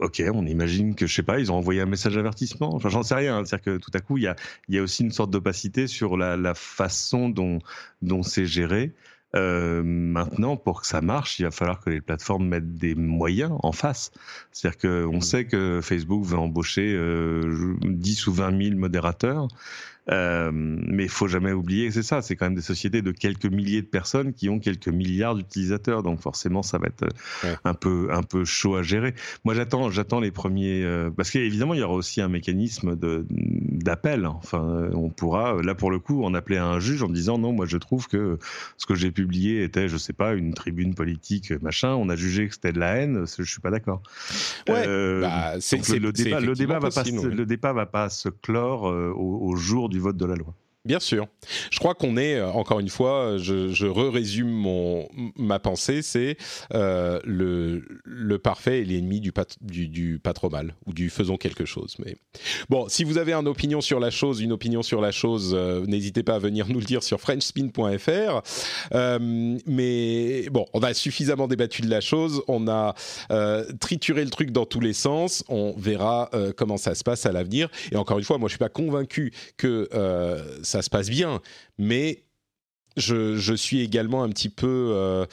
[0.00, 2.74] ok, on imagine que je sais pas, ils ont envoyé un message d'avertissement.
[2.74, 3.44] Enfin, j'en sais rien.
[3.44, 4.36] C'est-à-dire que tout à coup, il y a,
[4.70, 7.58] y a aussi une sorte d'opacité sur la, la façon dont
[8.00, 8.94] dont c'est géré.
[9.34, 13.52] Euh, maintenant, pour que ça marche, il va falloir que les plateformes mettent des moyens
[13.62, 14.12] en face.
[14.50, 15.22] C'est-à-dire qu'on mmh.
[15.22, 19.48] sait que Facebook va embaucher euh, 10 ou 20 000 modérateurs.
[20.10, 23.46] Euh, mais il faut jamais oublier, c'est ça, c'est quand même des sociétés de quelques
[23.46, 27.04] milliers de personnes qui ont quelques milliards d'utilisateurs, donc forcément ça va être
[27.44, 29.14] euh, un peu un peu chaud à gérer.
[29.44, 33.26] Moi j'attends j'attends les premiers euh, parce qu'évidemment il y aura aussi un mécanisme de
[33.30, 34.26] d'appel.
[34.26, 37.52] Enfin, on pourra là pour le coup en appeler à un juge en disant non,
[37.52, 38.38] moi je trouve que
[38.76, 41.94] ce que j'ai publié était je sais pas une tribune politique machin.
[41.94, 44.02] On a jugé que c'était de la haine, je suis pas d'accord.
[44.68, 44.86] Ouais,
[45.20, 49.56] bah, le débat le débat va pas le débat va pas se clore au, au
[49.56, 50.54] jour du vote de la loi.
[50.86, 51.26] Bien sûr.
[51.70, 54.64] Je crois qu'on est, euh, encore une fois, je, je résume
[55.36, 56.36] ma pensée, c'est
[56.74, 61.36] euh, le, le parfait est l'ennemi du, du, du, pas trop mal, ou du faisons
[61.36, 61.96] quelque chose.
[62.04, 62.16] Mais
[62.68, 65.84] bon, si vous avez une opinion sur la chose, une opinion sur la chose, euh,
[65.86, 68.42] n'hésitez pas à venir nous le dire sur frenchspin.fr.
[68.94, 72.94] Euh, mais bon, on a suffisamment débattu de la chose, on a
[73.30, 77.26] euh, trituré le truc dans tous les sens, on verra euh, comment ça se passe
[77.26, 77.68] à l'avenir.
[77.90, 79.88] Et encore une fois, moi je suis pas convaincu que
[80.62, 81.40] ça ça se passe bien,
[81.78, 82.26] mais
[82.98, 85.24] je, suis également un petit peu, euh,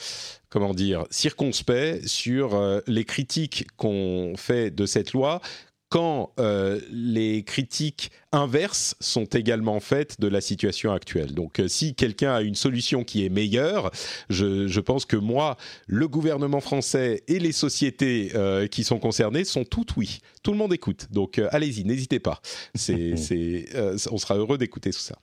[0.48, 5.42] comment dire, circonspect sur euh, les critiques qu'on fait de cette loi
[5.90, 11.34] quand euh, les critiques inverses sont également faites de la situation actuelle.
[11.34, 13.92] Donc si quelqu'un a une solution qui est meilleure,
[14.30, 18.32] je, je, pense que moi, le gouvernement français et les sociétés
[18.72, 20.18] qui sont concernées sont toutes oui.
[20.42, 21.06] Tout le monde écoute.
[21.12, 22.40] Donc allez-y, n'hésitez pas.
[22.74, 23.14] C'est,
[24.10, 25.16] on sera heureux d'écouter tout ça.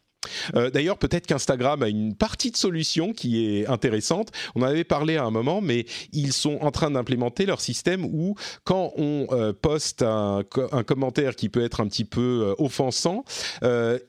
[0.55, 4.29] Euh, d'ailleurs, peut-être qu'Instagram a une partie de solution qui est intéressante.
[4.55, 8.05] On en avait parlé à un moment, mais ils sont en train d'implémenter leur système
[8.05, 10.43] où, quand on euh, poste un,
[10.85, 13.23] commentaire qui peut être un petit peu euh, offensant,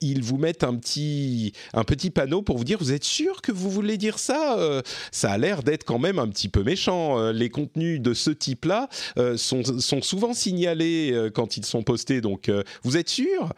[0.01, 3.53] ils vous mettent un petit, un petit panneau pour vous dire Vous êtes sûr que
[3.53, 7.31] vous voulez dire ça Ça a l'air d'être quand même un petit peu méchant.
[7.31, 8.88] les contenus de ce type-là
[9.37, 12.20] sont, sont, souvent signalés quand ils sont postés.
[12.20, 12.51] Donc,
[12.83, 13.53] vous êtes sûr?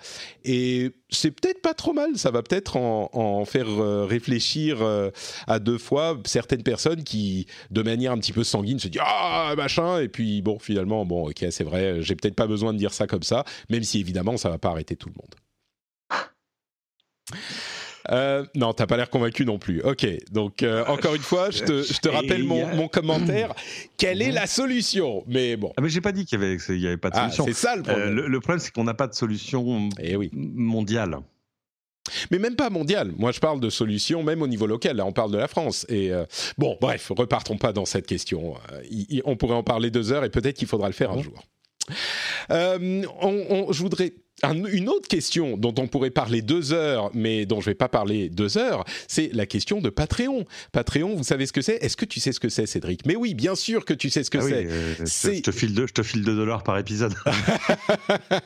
[0.44, 2.16] Et c'est peut-être pas trop mal.
[2.16, 5.10] Ça va peut-être en, faire euh, réfléchir euh,
[5.46, 9.54] à deux fois certaines personnes qui, de manière un petit peu sanguine, se disent ah
[9.56, 12.92] machin et puis bon finalement bon ok c'est vrai j'ai peut-être pas besoin de dire
[12.92, 15.34] ça comme ça même si évidemment ça va pas arrêter tout le monde.
[18.10, 19.80] Euh, non, t'as pas l'air convaincu non plus.
[19.82, 23.54] Ok, donc euh, encore une fois, je te, rappelle mon, commentaire.
[23.96, 25.24] Quelle est la solution?
[25.26, 25.72] Mais bon.
[25.76, 27.46] Ah, mais j'ai pas dit qu'il y avait, y avait pas de ah, solution.
[27.46, 28.14] c'est ça le problème.
[28.14, 30.30] le, problème, c'est qu'on n'a pas de solution eh oui.
[30.34, 31.18] mondiale.
[32.30, 33.12] Mais même pas mondiale.
[33.16, 34.96] Moi, je parle de solution même au niveau local.
[34.96, 35.86] Là, on parle de la France.
[35.88, 36.24] Et euh,
[36.58, 38.54] bon, bref, repartons pas dans cette question.
[39.24, 41.42] on pourrait en parler deux heures et peut-être qu'il faudra le faire un jour.
[42.50, 47.68] on, je voudrais une autre question dont on pourrait parler deux heures, mais dont je
[47.68, 50.44] ne vais pas parler deux heures, c'est la question de Patreon.
[50.72, 51.76] Patreon, vous savez ce que c'est?
[51.76, 53.06] Est-ce que tu sais ce que c'est, Cédric?
[53.06, 55.36] Mais oui, bien sûr que tu sais ce que ah euh, c'est.
[55.36, 57.14] je, te file deux, je te file deux dollars par épisode.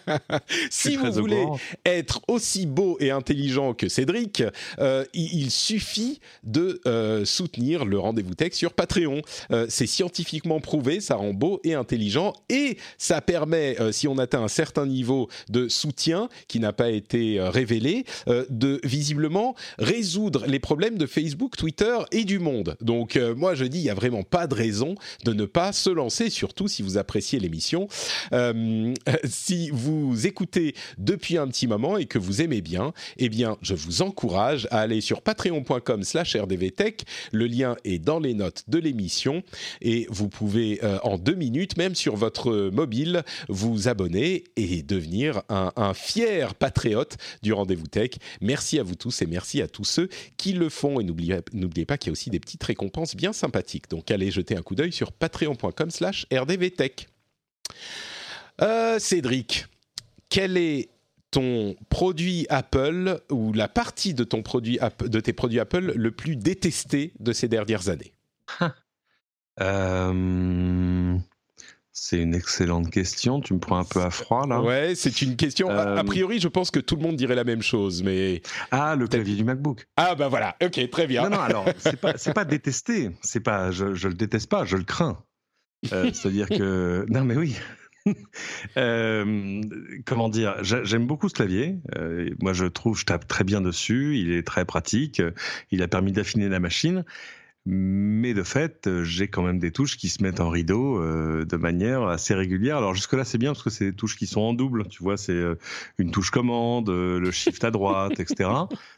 [0.70, 1.44] si vous voulez
[1.85, 4.42] être aussi beau et intelligent que Cédric,
[4.79, 9.22] euh, il, suffit de euh, soutenir le rendez-vous tech sur Patreon.
[9.68, 14.48] c'est scientifiquement prouvé, ça rend beau et intelligent, et ça permet, si on atteint un
[14.48, 20.59] certain niveau de soutien qui n'a pas été euh, révélé, euh, de visiblement résoudre les
[20.59, 22.77] problèmes de Facebook, Twitter et du monde.
[22.81, 25.73] Donc euh, moi je dis, il n'y a vraiment pas de raison de ne pas
[25.73, 27.88] se lancer, surtout si vous appréciez l'émission.
[29.25, 33.75] si vous écoutez depuis un petit moment et que vous aimez bien, eh bien je
[33.75, 37.05] vous encourage à aller sur patreon.com slash rdvtech.
[37.33, 39.43] Le lien est dans les notes de l'émission
[39.81, 45.67] et vous pouvez en deux minutes, même sur votre mobile, vous abonner et devenir un
[45.76, 48.11] un, fier patriote du rendez-vous tech.
[48.40, 51.00] Merci à vous tous et merci à tous ceux qui le font.
[51.00, 53.88] Et n'oubliez pas qu'il y a aussi des petites récompenses bien sympathiques.
[53.88, 57.09] Donc allez jeter un coup d'œil sur patreon.com slash rdvtech.
[58.61, 59.66] Euh, Cédric,
[60.28, 60.88] quel est
[61.31, 66.37] ton produit Apple ou la partie de, ton produit, de tes produits Apple le plus
[66.37, 68.12] détesté de ces dernières années?
[69.61, 71.18] Euh...
[72.00, 73.40] C'est une excellente question.
[73.40, 74.62] Tu me prends un peu à froid là.
[74.62, 75.68] Ouais, c'est une question.
[75.68, 78.94] A, euh, priori, je pense que tout le monde dirait la même chose, mais ah,
[78.94, 79.87] le clavier du MacBook.
[79.96, 80.56] Ah bah voilà.
[80.62, 81.24] Ok, très bien.
[81.24, 81.42] Non, non.
[81.42, 83.11] Alors, c'est pas, c'est pas détester.
[83.20, 84.64] C'est pas, je, je le déteste pas.
[84.64, 85.18] Je le crains.
[85.92, 87.56] Euh, c'est-à-dire que non, mais oui.
[88.78, 89.61] Euh,
[90.06, 91.80] comment dire J'aime beaucoup ce clavier.
[92.40, 94.16] moi, je trouve, je tape très bien dessus.
[94.16, 95.20] Il est très pratique.
[95.72, 97.04] Il a permis d'affiner la machine.
[97.66, 101.57] Mais de fait, j'ai quand même des touches qui se mettent en rideau euh, de
[101.57, 102.79] manière assez régulière.
[102.79, 104.88] Alors jusque-là, c'est bien parce que c'est des touches qui sont en double.
[104.88, 105.57] Tu vois, c'est euh,
[105.99, 108.51] une touche commande, euh, le shift à droite, etc.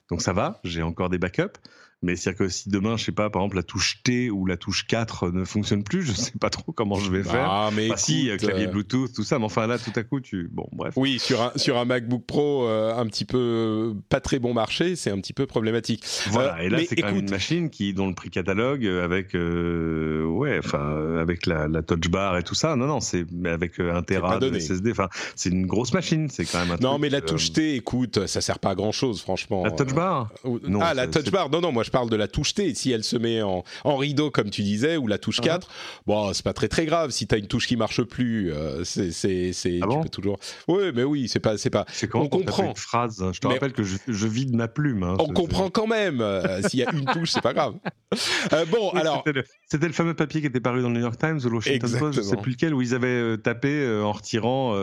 [0.09, 1.59] Donc ça va, j'ai encore des backups.
[2.03, 4.57] Mais c'est-à-dire que si demain, je sais pas, par exemple, la touche T ou la
[4.57, 7.47] touche 4 ne fonctionne plus, je sais pas trop comment je vais faire.
[7.47, 10.49] Ah, mais si, clavier euh, Bluetooth, tout ça, mais enfin là, tout à coup, tu.
[10.51, 10.95] Bon, bref.
[10.97, 14.97] Oui, sur un, sur un MacBook Pro euh, un petit peu pas très bon marché,
[14.97, 16.03] c'est un petit peu problématique.
[16.29, 19.35] Voilà, euh, et là, c'est quand même une machine qui, dont le prix catalogue, avec,
[19.35, 24.03] ouais, enfin, avec la, la, touch bar et tout ça, non, non, c'est avec un
[24.03, 27.21] Tera de SSD, enfin, c'est une grosse machine, c'est quand même un Non, mais la
[27.21, 29.65] touche T, écoute, ça sert pas à grand chose, franchement.
[29.65, 30.31] La touch bar?
[30.67, 32.73] non, Ah, la touch bar, non, non, moi je je parle de la touche T.
[32.75, 35.71] Si elle se met en, en rideau, comme tu disais, ou la touche 4, uh-huh.
[36.07, 37.11] bon, c'est pas très très grave.
[37.11, 38.53] Si tu as une touche qui marche plus,
[38.85, 40.39] c'est, c'est, c'est, ah tu peux toujours.
[40.69, 41.85] Oui, mais oui, c'est pas, c'est pas.
[42.15, 42.71] on comprend.
[42.71, 43.25] Une phrase?
[43.33, 45.03] Je te rappelle que je, je, vide ma plume.
[45.03, 46.25] Hein, on comprend quand même.
[46.69, 47.75] S'il y a une touche, c'est pas grave.
[48.71, 49.25] bon, alors.
[49.69, 51.99] C'était le, fameux papier qui était paru dans le New York Times ou le Washington
[51.99, 54.75] Post, je sais plus lequel, où ils avaient tapé en retirant,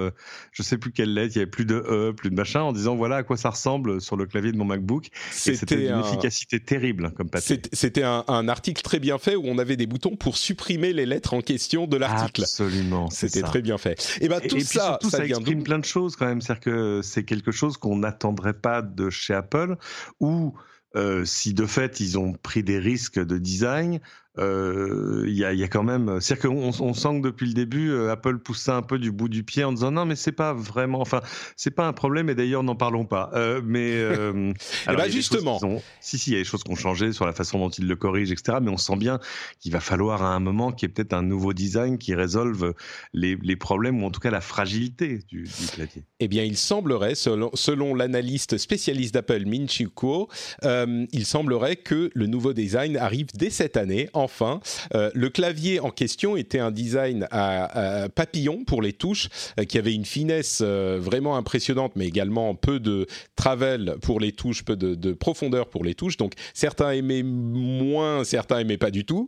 [0.52, 2.74] je sais plus quelle lettre, il y avait plus de E, plus de machin, en
[2.74, 5.10] disant voilà à quoi ça ressemble sur le clavier de mon MacBook.
[5.32, 7.62] C'était une efficacité terrible comme papier.
[7.74, 11.34] C'était un, article très bien fait où on avait des boutons pour supprimer les lettres
[11.34, 12.44] en question de l'article.
[12.44, 13.10] Absolument.
[13.10, 14.18] C'était très bien fait.
[14.22, 16.42] Et ben tout ça, ça, exprime plein de choses quand même.
[16.42, 19.78] C'est-à-dire que c'est quelque chose qu'on n'attendrait pas de chez Apple
[20.20, 20.54] ou
[20.96, 24.00] euh, si de fait ils ont pris des risques de design,
[24.39, 26.19] euh, il y, a, y, a, quand même.
[26.21, 29.12] C'est-à-dire qu'on on sent que depuis le début, euh, Apple pousse ça un peu du
[29.12, 31.02] bout du pied en disant non, mais c'est pas vraiment.
[31.02, 31.21] Enfin,
[31.56, 33.32] c'est pas un problème et d'ailleurs, n'en parlons pas.
[33.34, 33.93] Euh, mais
[34.91, 35.60] eh ben, justement,
[36.02, 37.88] si si, il y a des choses qui ont changé sur la façon dont ils
[37.88, 38.60] le corrigent, etc.
[38.62, 39.19] Mais on sent bien
[39.60, 42.73] qu'il va falloir à un moment qu'il y ait peut-être un nouveau design qui résolve
[43.13, 46.04] les, les, problèmes ou en tout cas la fragilité du, du clavier.
[46.19, 50.30] Eh bien, il semblerait, selon, selon l'analyste spécialiste d'Apple, Min Kuo,
[50.64, 54.09] il semblerait que le nouveau design arrive dès cette année.
[54.14, 54.59] En enfin.
[54.93, 59.78] Euh, le clavier en question était un design à, papillon pour les touches, euh, qui
[59.78, 63.07] avait une finesse euh, vraiment impressionnante, mais également peu de
[63.38, 66.17] travel pour les touches, peu de, profondeur pour les touches.
[66.17, 69.28] Donc certains aimaient moins, certains aimaient pas du tout.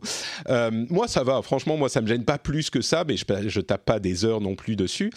[0.90, 1.40] moi, ça va.
[1.42, 4.24] Franchement, moi, ça me gêne pas plus que ça, mais je, je tape pas des
[4.24, 5.10] heures non plus dessus.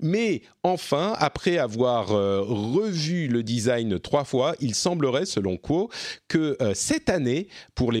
[0.00, 5.90] mais enfin, après avoir revu le design trois fois, il semblerait, selon Quo,
[6.28, 8.00] que cette année, pour les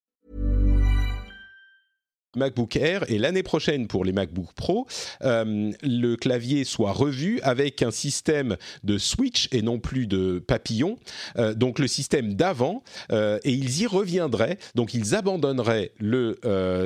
[2.35, 4.87] MacBook Air et l'année prochaine pour les MacBook Pro,
[5.23, 10.97] euh, le clavier soit revu avec un système de switch et non plus de papillon,
[11.37, 16.39] euh, donc le système d'avant, euh, et ils y reviendraient, donc ils abandonneraient le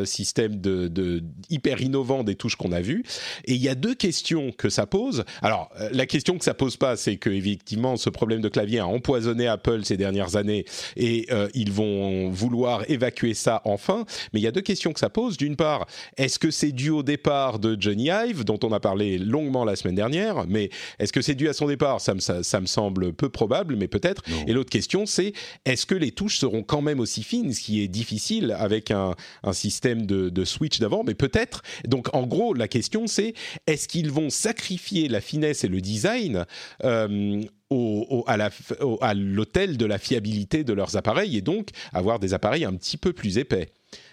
[0.06, 3.04] système de, hyper innovant des touches qu'on a vu.
[3.46, 5.24] Et il y a deux questions que ça pose.
[5.42, 8.88] Alors la question que ça pose pas, c'est que effectivement ce problème de clavier a
[8.88, 10.66] empoisonné Apple ces dernières années
[10.96, 14.06] et ils vont vouloir évacuer ça enfin.
[14.34, 16.90] Mais il y a deux questions que ça pose d'une part, est-ce que c'est dû
[16.90, 20.70] au départ de Johnny Ive, dont on a parlé longuement la semaine dernière, mais
[21.00, 22.02] est-ce que c'est dû à son départ?
[22.02, 24.24] Ça me, ça, me, semble peu probable, mais peut-être.
[24.48, 25.34] Et l'autre question, c'est
[25.66, 29.16] est-ce que les touches seront quand même aussi fines, ce qui est difficile avec un,
[29.52, 31.62] système de, switch d'avant, mais peut-être.
[31.88, 33.34] Donc en gros, la question, c'est
[33.68, 36.46] est-ce qu'ils vont sacrifier la finesse et le design
[36.84, 42.66] euh, au, à l'hôtel de la fiabilité de leurs appareils et donc avoir des appareils
[42.66, 43.70] un petit peu plus épais?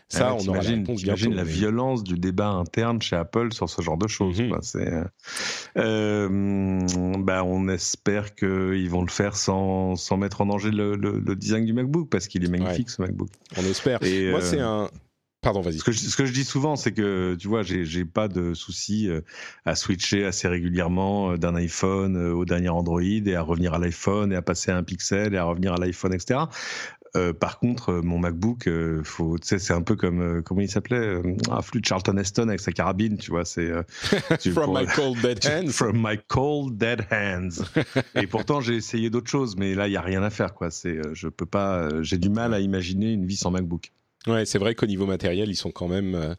[0.08, 3.96] Ça, on aura la réponse la violence du débat interne chez Apple sur ce genre
[3.96, 4.40] de choses.
[4.40, 4.58] Mhm.
[4.76, 5.04] Euh,
[5.78, 11.34] euh, bah, on espère qu'ils vont le faire sans, sans mettre en danger le, le,
[11.34, 13.30] design du MacBook parce qu'il est magnifique ce MacBook.
[13.56, 14.02] On espère.
[14.02, 14.90] Et Moi, c'est euh, un.
[15.40, 15.78] Pardon, vas-y.
[15.78, 19.08] Ce, ce, que je dis souvent, c'est que, tu vois, j'ai pas de souci
[19.64, 24.36] à switcher assez régulièrement d'un iPhone au dernier Android et à revenir à l'iPhone et
[24.36, 26.42] à passer à un Pixel et à revenir à l'iPhone, etc.
[27.14, 31.20] Euh, par contre, euh, mon MacBook, euh, faut, c'est un peu comme comment il s'appelait,
[31.50, 33.44] un flux de Charlton Heston avec sa carabine, tu vois.
[33.44, 33.70] C'est
[34.52, 35.72] from my cold dead hands.
[35.72, 37.62] from my cold dead hands.
[38.14, 40.70] Et pourtant, j'ai essayé d'autres choses, mais là, il y a rien à faire, quoi.
[40.70, 43.92] C'est, je peux pas, j'ai du mal à imaginer une vie sans MacBook.
[44.28, 46.36] Ouais, c'est vrai qu'au niveau matériel, ils sont quand même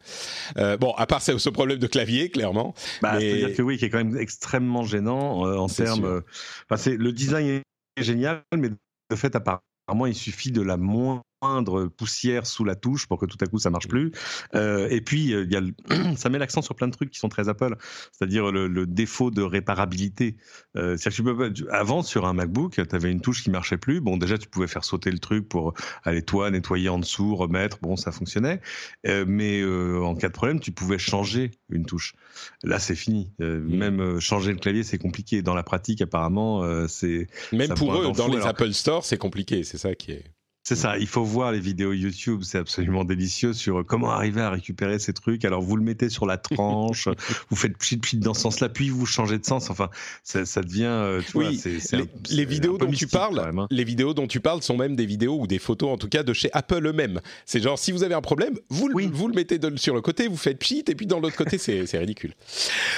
[0.56, 0.92] bon.
[0.96, 2.74] À part ce, problème de clavier, clairement.
[3.00, 3.36] Bah, mais...
[3.36, 6.22] dire que oui, qui est quand même extrêmement gênant en termes.
[6.68, 7.62] Enfin, c'est le design
[7.98, 12.46] est génial, mais de fait, à part Apparemment, il suffit de la moindre moindre poussière
[12.46, 14.12] sous la touche pour que tout à coup ça marche plus.
[14.54, 15.62] Euh, et puis il y a
[16.16, 17.76] ça met l'accent sur plein de trucs qui sont très Apple,
[18.12, 20.36] c'est-à-dire le, défaut de réparabilité.
[20.76, 24.00] Euh, que tu peux, avant sur un MacBook, tu avais une touche qui marchait plus.
[24.00, 25.74] Bon, déjà tu pouvais faire sauter le truc pour
[26.04, 27.78] aller toi nettoyer en dessous, remettre.
[27.82, 28.60] Bon, ça fonctionnait.
[29.06, 32.14] Euh, mais euh, en cas de problème, tu pouvais changer une touche.
[32.62, 33.30] Là, c'est fini.
[33.40, 33.76] Euh, mmh.
[33.76, 35.42] Même changer le clavier, c'est compliqué.
[35.42, 39.64] Dans la pratique, apparemment, c'est même pour eux dans les Apple Store, c'est compliqué.
[39.64, 40.24] C'est ça qui est.
[40.66, 44.48] C'est ça, il faut voir les vidéos YouTube, c'est absolument délicieux sur comment arriver à
[44.48, 45.44] récupérer ces trucs.
[45.44, 47.06] Alors vous le mettez sur la tranche,
[47.50, 49.68] vous faites pchit pchit dans ce sens-là, puis vous changez de sens.
[49.68, 49.90] Enfin,
[50.22, 50.84] ça, ça devient.
[50.84, 53.66] Euh, tu oui, vois, les, les vidéos dont tu parles, hein.
[53.70, 56.22] les vidéos dont tu parles sont même des vidéos ou des photos, en tout cas,
[56.22, 57.20] de chez Apple eux-mêmes.
[57.44, 60.00] C'est genre si vous avez un problème, vous, le, vous le mettez de, sur le
[60.00, 62.32] côté, vous faites pchit, et puis dans l'autre côté, c'est ridicule.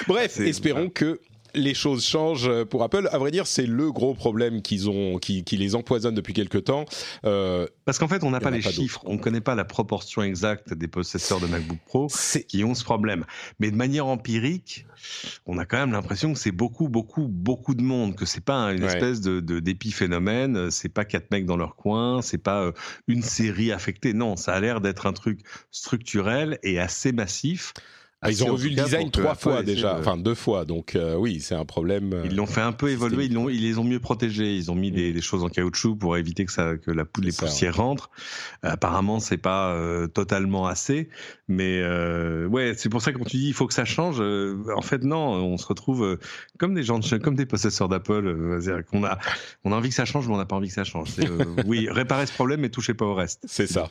[0.07, 1.19] Bref, espérons que
[1.57, 3.09] les choses changent pour Apple.
[3.11, 6.84] À vrai dire, c'est le gros problème qu'ils ont, qui, les empoisonne depuis quelque temps.
[7.24, 10.22] Euh, Parce qu'en fait, on n'a pas les chiffres, on ne connaît pas la proportion
[10.22, 12.09] exacte des possesseurs de MacBook Pro
[12.48, 13.24] qui ont ce problème.
[13.59, 14.86] Mais de manière empirique,
[15.46, 18.72] on a quand même l'impression que c'est beaucoup, beaucoup, beaucoup de monde, que c'est pas
[18.72, 22.72] une espèce de d'épiphénomène, c'est pas quatre mecs dans leur coin, c'est pas euh,
[23.07, 24.12] une série affectée.
[24.12, 25.40] Non, ça a l'air d'être un truc
[25.70, 27.72] structurel et assez massif.
[28.27, 31.41] Ah, ils ont revu le design trois fois déjà, enfin deux fois, donc euh, oui,
[31.41, 32.12] c'est un problème.
[32.12, 34.74] Euh, ils l'ont fait un peu évoluer, ils, ils les ont mieux protégés, ils ont
[34.74, 35.22] mis des, mm.
[35.22, 38.11] choses en caoutchouc pour éviter que, ça, que la, les poussières rentrent.
[38.64, 39.77] Euh, apparemment, c'est pas
[40.12, 41.09] totalement assez,
[41.49, 41.83] mais
[42.47, 45.05] ouais, c'est pour ça que quand tu dis il faut que ça change, en fait
[45.05, 46.18] non, on se retrouve
[46.59, 49.18] comme des gens, comme des possesseurs d'Apple, qu'on a,
[49.64, 51.11] on a envie que ça change, mais on n'a pas envie que ça change.
[51.66, 53.45] oui, réparer ce problème, mais touchez pas au reste.
[53.47, 53.89] C'est ça.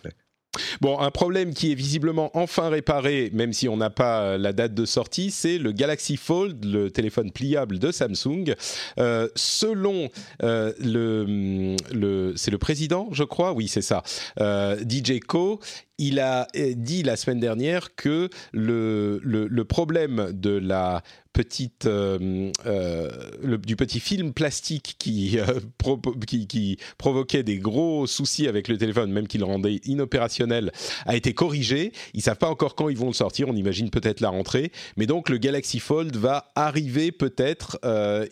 [0.81, 4.53] Bon, un problème qui est visiblement enfin réparé, même si on n'a pas euh, la
[4.53, 8.55] date de sortie, c'est le Galaxy Fold, le téléphone pliable de Samsung.
[8.99, 10.09] Euh, selon
[10.43, 14.03] euh, le, le c'est le président, je crois, oui c'est ça,
[14.37, 15.59] DJ Co,
[15.97, 21.01] il a dit la semaine dernière que le, le, problème de la
[21.35, 25.59] petite, euh, euh, du petit film plastique qui, euh,
[26.27, 30.71] qui, qui, provoquait des gros soucis avec le téléphone, même qu'il le rendait inopérationnel,
[31.05, 31.91] a été corrigé.
[32.13, 33.49] Ils savent pas encore quand ils vont le sortir.
[33.49, 34.71] On imagine peut-être la rentrée.
[34.95, 37.79] Mais donc le Galaxy Fold va arriver peut-être.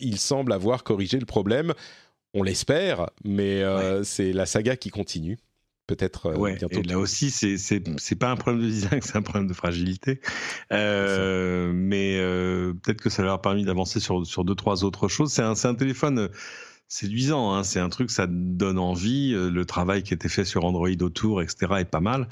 [0.00, 1.74] il semble avoir corrigé le problème.
[2.32, 3.62] On l'espère, mais
[4.02, 5.38] c'est la saga qui continue
[5.86, 9.22] peut-être euh, ouais, Et là aussi, c'est c'est pas un problème de design, c'est un
[9.22, 10.20] problème de fragilité.
[10.72, 15.08] Euh, mais euh, peut-être que ça leur a permis d'avancer sur sur deux trois autres
[15.08, 15.32] choses.
[15.32, 16.28] C'est un c'est un téléphone
[16.88, 17.52] séduisant.
[17.52, 17.64] Hein.
[17.64, 19.32] C'est un truc, ça donne envie.
[19.32, 22.28] Le travail qui était fait sur Android autour, etc., est pas mal.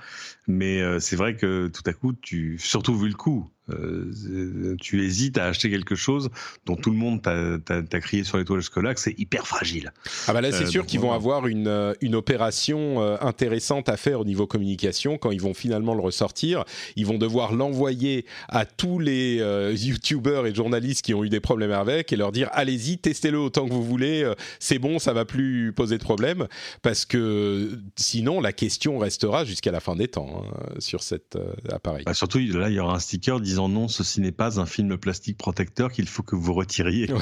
[0.46, 5.38] Mais c'est vrai que tout à coup, tu, surtout vu le coût, euh, tu hésites
[5.38, 6.30] à acheter quelque chose
[6.66, 9.92] dont tout le monde t'a crié sur les toiles jusque-là que c'est hyper fragile.
[10.26, 13.96] Ah bah là, c'est euh, sûr qu'ils vont avoir une, euh, une opération intéressante à
[13.96, 16.64] faire au niveau communication quand ils vont finalement le ressortir.
[16.96, 19.36] Ils vont devoir l'envoyer à tous les
[19.74, 23.66] youtubeurs et journalistes qui ont eu des problèmes avec et leur dire allez-y, testez-le autant
[23.66, 26.46] que vous voulez, c'est bon, ça va plus poser de problème
[26.82, 31.38] parce que sinon la question restera jusqu'à la fin des temps hein, sur cet
[31.70, 32.04] appareil.
[32.04, 34.96] Bah surtout là, il y aura un sticker disant non, ceci n'est pas un film
[34.96, 37.08] plastique protecteur qu'il faut que vous retiriez.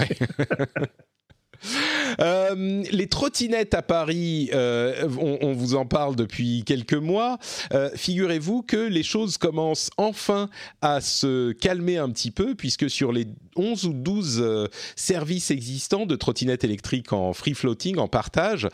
[2.21, 7.39] Euh, les trottinettes à Paris, euh, on, vous en parle depuis quelques mois.
[7.73, 10.49] Euh, figurez-vous que les choses commencent enfin
[10.81, 13.27] à se calmer un petit peu, puisque sur les
[13.57, 18.69] 11 ou 12 services existants de trottinettes électriques en free floating, en partage,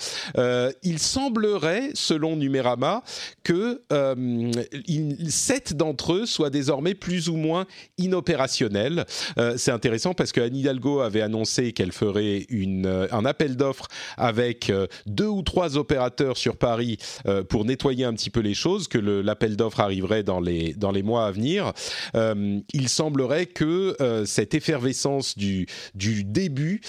[0.83, 3.03] il semblerait, selon Numérama,
[3.43, 3.83] que
[5.29, 7.67] 7 d'entre eux soient désormais plus ou moins
[7.99, 9.07] inopérationnels.
[9.57, 12.47] C'est intéressant parce que Anne Hidalgo avait annoncé qu'elle ferait
[13.11, 18.13] un appel d'offres avec euh, deux ou trois opérateurs sur Paris euh, pour nettoyer un
[18.13, 21.73] petit peu les choses, que l'appel d'offres arriverait dans les, mois à venir.
[22.15, 26.81] Euh, il semblerait que cette effervescence du, du début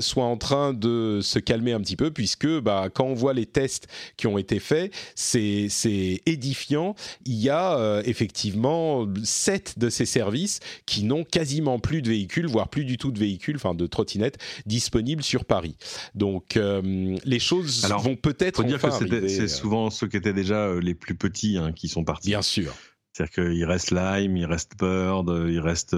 [0.00, 3.46] soit en train de se calmer un petit peu, puisque bah, quand on voit les
[3.46, 6.94] tests qui ont été faits, c'est édifiant.
[7.24, 12.68] Il y a effectivement sept de ces services qui n'ont quasiment plus de véhicules, voire
[12.68, 15.76] plus du tout de véhicules, enfin de trottinettes disponibles sur Paris.
[16.14, 18.56] Donc euh, les choses vont peut-être.
[18.56, 18.90] Faut dire que
[19.28, 19.48] c'est euh.
[19.48, 22.28] souvent ceux qui étaient déjà euh, les plus petits hein, qui sont partis.
[22.28, 22.74] Bien sûr.
[23.12, 25.94] C'est-à-dire qu'il reste Lime, il reste Bird, il reste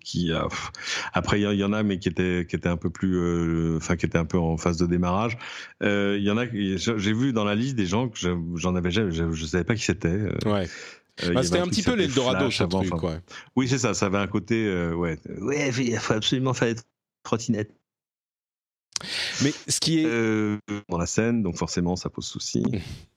[0.00, 0.46] qui a...
[1.12, 4.04] après il y, en a mais qui étaient qui étaient un peu plus enfin qui
[4.04, 5.38] étaient un peu en phase de démarrage.
[5.80, 8.18] Il y en a j'ai vu dans la liste des gens que
[8.56, 10.28] j'en avais je, je, savais pas qui c'était.
[10.46, 10.68] ouais.
[11.32, 12.92] Bah, c'était un, petit peu l'Eldorado, ce truc,
[13.54, 13.94] Oui, c'est ça.
[13.94, 16.82] Ça avait un côté, ouais, ouais, il faut absolument faire être
[17.22, 17.72] trottinette.
[19.42, 22.62] Mais ce qui est euh, dans la scène, donc forcément ça pose souci.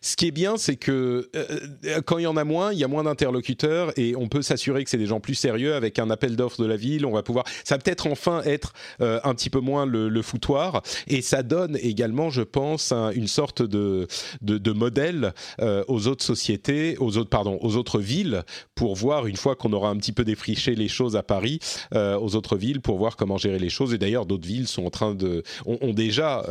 [0.00, 2.84] Ce qui est bien, c'est que euh, quand il y en a moins, il y
[2.84, 6.10] a moins d'interlocuteurs et on peut s'assurer que c'est des gens plus sérieux avec un
[6.10, 7.06] appel d'offres de la ville.
[7.06, 10.82] On va pouvoir, ça va peut-être enfin être euh, un petit peu moins le, foutoir
[11.08, 14.06] et ça donne également, je pense, une sorte de
[14.40, 18.44] de, modèle euh, aux autres sociétés, aux autres pardon, aux autres villes
[18.74, 21.58] pour voir une fois qu'on aura un petit peu défriché les choses à Paris,
[21.94, 23.94] aux autres villes pour voir comment gérer les choses.
[23.94, 26.44] Et d'ailleurs, d'autres villes sont en train de ont, déjà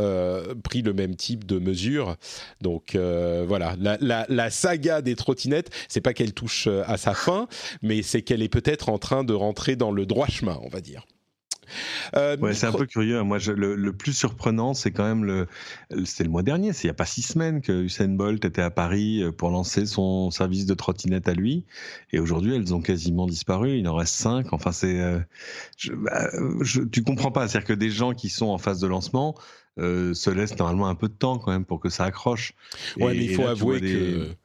[0.63, 2.15] pris le même type de mesures.
[2.61, 2.95] Donc
[3.47, 7.47] voilà, la, saga des trottinettes, c'est pas qu'elle touche euh, à sa fin,
[7.81, 10.81] mais c'est qu'elle est peut-être en train de rentrer dans le droit chemin, on va
[10.81, 11.05] dire.
[12.17, 13.21] Euh, ouais, c'est un peu curieux.
[13.23, 15.47] Moi, le, plus surprenant, c'est quand même le.
[16.03, 18.61] C'était le mois dernier, c'est il n'y a pas six semaines que Usain Bolt était
[18.61, 21.63] à Paris pour lancer son service de trottinette à lui.
[22.11, 23.77] Et aujourd'hui, elles ont quasiment disparu.
[23.77, 24.51] Il en reste cinq.
[24.51, 24.99] Enfin, c'est.
[25.93, 26.29] bah,
[26.91, 27.47] tu comprends pas.
[27.47, 29.37] C'est-à-dire que des gens qui sont en phase de lancement
[29.79, 32.53] euh, se laisse normalement un peu de temps quand même pour que ça accroche.
[32.97, 34.35] Ouais, mais il faut avouer que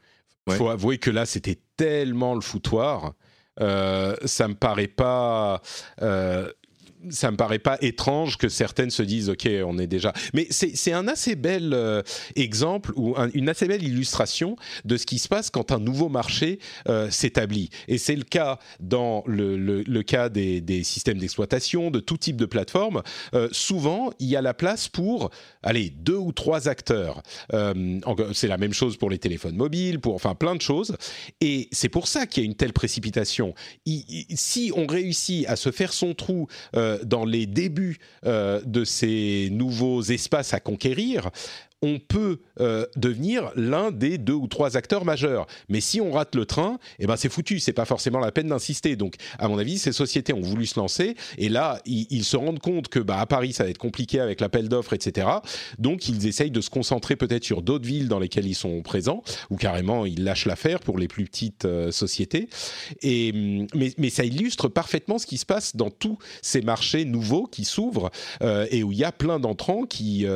[0.48, 3.14] faut avouer que là c'était tellement le foutoir.
[3.58, 5.62] Euh, ça me paraît pas
[6.02, 6.52] euh,
[7.10, 10.12] ça me paraît pas étrange que certaines se disent ok on est déjà.
[10.34, 12.02] Mais c'est un assez bel euh,
[12.34, 16.58] exemple ou une assez belle illustration de ce qui se passe quand un nouveau marché
[16.88, 17.70] euh, s'établit.
[17.88, 22.36] Et c'est le cas dans le, le, cas des, des systèmes d'exploitation de tout type
[22.36, 23.02] de plateforme.
[23.34, 25.30] Euh, souvent il y a la place pour
[25.62, 27.22] allez deux ou trois acteurs.
[28.32, 30.96] C'est la même chose pour les téléphones mobiles pour enfin plein de choses.
[31.40, 33.54] Et c'est pour ça qu'il y a une telle précipitation.
[33.84, 36.46] Si on réussit à se faire son trou
[37.04, 41.30] dans les débuts euh, de ces nouveaux espaces à conquérir,
[41.82, 45.46] on peut euh, devenir l'un des deux ou trois acteurs majeurs.
[45.68, 47.60] Mais si on rate le train, eh ben c'est foutu.
[47.60, 48.96] C'est pas forcément la peine d'insister.
[48.96, 52.60] Donc, à mon avis, ces sociétés ont voulu se lancer et là, ils, se rendent
[52.60, 55.28] compte que bah, à Paris, ça va être compliqué avec l'appel d'offres, etc.
[55.78, 59.22] Donc, ils essayent de se concentrer peut-être sur d'autres villes dans lesquelles ils sont présents
[59.50, 62.48] ou carrément ils lâchent l'affaire pour les plus petites euh, sociétés.
[63.02, 63.32] Et
[63.74, 67.64] mais, mais, ça illustre parfaitement ce qui se passe dans tous ces marchés nouveaux qui
[67.64, 68.10] s'ouvrent
[68.42, 70.26] euh, et où il y a plein d'entrants qui,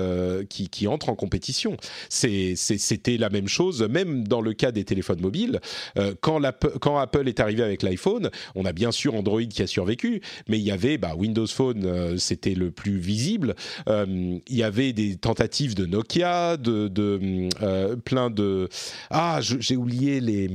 [0.49, 1.77] qui, qui entrent en compétition compétition.
[2.09, 5.61] C'était la même chose, même dans le cas des téléphones mobiles.
[5.97, 6.41] Euh, quand,
[6.81, 10.59] quand, Apple est arrivé avec l'iPhone, on a bien sûr Android qui a survécu, mais
[10.59, 13.55] il y avait bah, Windows Phone, euh, c'était le plus visible.
[13.89, 18.69] Euh, il y avait des tentatives de Nokia, de, de plein de...
[19.11, 20.51] Ah, j'ai oublié les,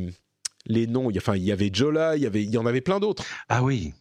[0.66, 1.10] les noms.
[1.16, 3.24] Enfin, il y avait Jola, il y, avait, il y en avait plein d'autres.
[3.48, 3.94] Ah oui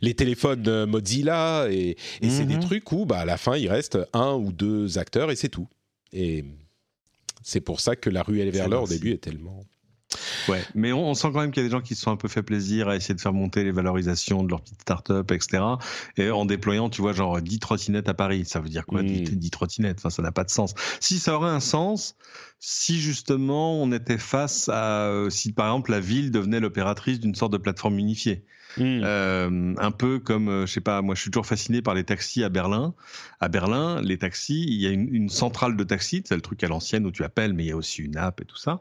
[0.00, 2.62] les téléphones Mozilla et, c'est des mhm.
[2.62, 5.68] trucs où bah, à la fin il reste un ou deux acteurs et c'est tout.
[6.12, 6.44] Et
[7.42, 9.64] c'est pour ça que la ruelle vers l'or au début est tellement.
[10.48, 12.16] Ouais, mais on, sent quand même qu'il y a des gens qui se sont un
[12.16, 15.62] peu fait plaisir à essayer de faire monter les valorisations de leur petite start-up, etc.
[16.16, 18.44] Et en déployant, tu vois, genre 10 trottinettes à Paris.
[18.44, 19.50] Ça veut dire quoi, 10, hmm.
[19.50, 19.98] trottinettes?
[19.98, 20.74] Enfin, ça n'a pas de sens.
[21.00, 22.16] Si ça aurait un sens,
[22.58, 27.34] si justement on était face à, euh, si par exemple la ville devenait l'opératrice d'une
[27.34, 28.44] sorte de plateforme unifiée.
[28.78, 29.00] Hmm.
[29.04, 32.04] Euh, un peu comme, euh, je sais pas, moi je suis toujours fasciné par les
[32.04, 32.94] taxis à Berlin.
[33.40, 36.62] À Berlin, les taxis, il y a une, une centrale de taxis, c'est le truc
[36.64, 38.80] à l'ancienne où tu appelles, mais il y a aussi une app et tout ça,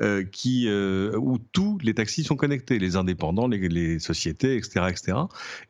[0.00, 4.86] euh, qui, euh, où tous les taxis sont connectés, les indépendants, les, les sociétés, etc.
[4.90, 5.18] etc.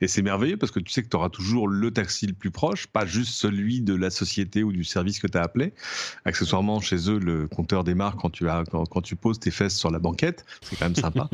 [0.00, 2.50] Et c'est merveilleux parce que tu sais que tu auras toujours le taxi le plus
[2.50, 5.72] proche, pas juste celui de la société ou du service que tu as appelé.
[6.24, 9.76] Accessoirement, chez eux, le compteur démarre quand tu, as, quand, quand tu poses tes fesses
[9.76, 11.30] sur la banquette, c'est quand même sympa.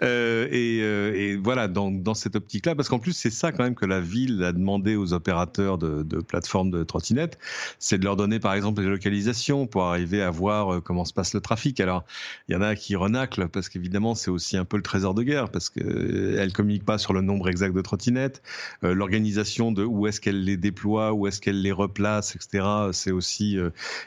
[0.02, 3.86] Et, et voilà, dans dans, cette optique-là, parce qu'en plus, c'est ça quand même que
[3.86, 7.38] la ville a demandé aux opérateurs de, plateformes de trottinettes,
[7.78, 11.12] c'est de leur donner par exemple les localisations pour arriver à voir euh, comment se
[11.12, 11.80] passe le trafic.
[11.80, 12.04] Alors,
[12.48, 15.22] il y en a qui renaclent parce qu'évidemment, c'est aussi un peu le trésor de
[15.22, 18.42] guerre parce qu'elles euh, ne communiquent pas sur le nombre exact de trottinettes,
[18.84, 22.64] euh, l'organisation de où est-ce qu'elles les déploient, où est-ce qu'elles les replacent, etc.
[22.92, 23.58] C'est aussi,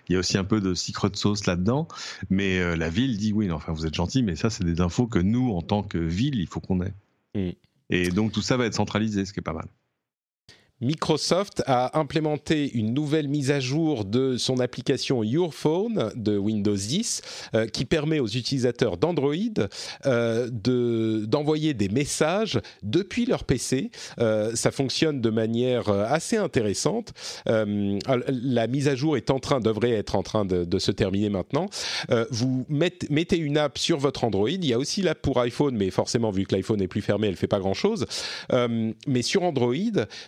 [0.09, 1.87] il y a aussi un peu de secret de sauce là-dedans.
[2.29, 5.19] Mais la ville dit oui, enfin vous êtes gentil, mais ça c'est des infos que
[5.19, 6.93] nous, en tant que ville, il faut qu'on ait.
[7.89, 9.67] Et donc tout ça va être centralisé, ce qui est pas mal.
[10.81, 16.75] Microsoft a implémenté une nouvelle mise à jour de son application Your Phone de Windows
[16.75, 17.21] 10
[17.53, 19.33] euh, qui permet aux utilisateurs d'Android
[20.05, 23.89] euh, d'envoyer des messages depuis leur PC.
[24.19, 27.13] Euh, ça fonctionne de manière assez intéressante.
[27.45, 31.67] la mise à jour est en train, devrait être en train de, se terminer maintenant.
[32.31, 34.49] vous mettez, une app sur votre Android.
[34.49, 37.27] Il y a aussi l'app pour iPhone, mais forcément vu que l'iPhone est plus fermé,
[37.27, 38.05] elle fait pas grand chose.
[38.51, 39.73] mais sur Android,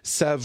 [0.04, 0.38] ça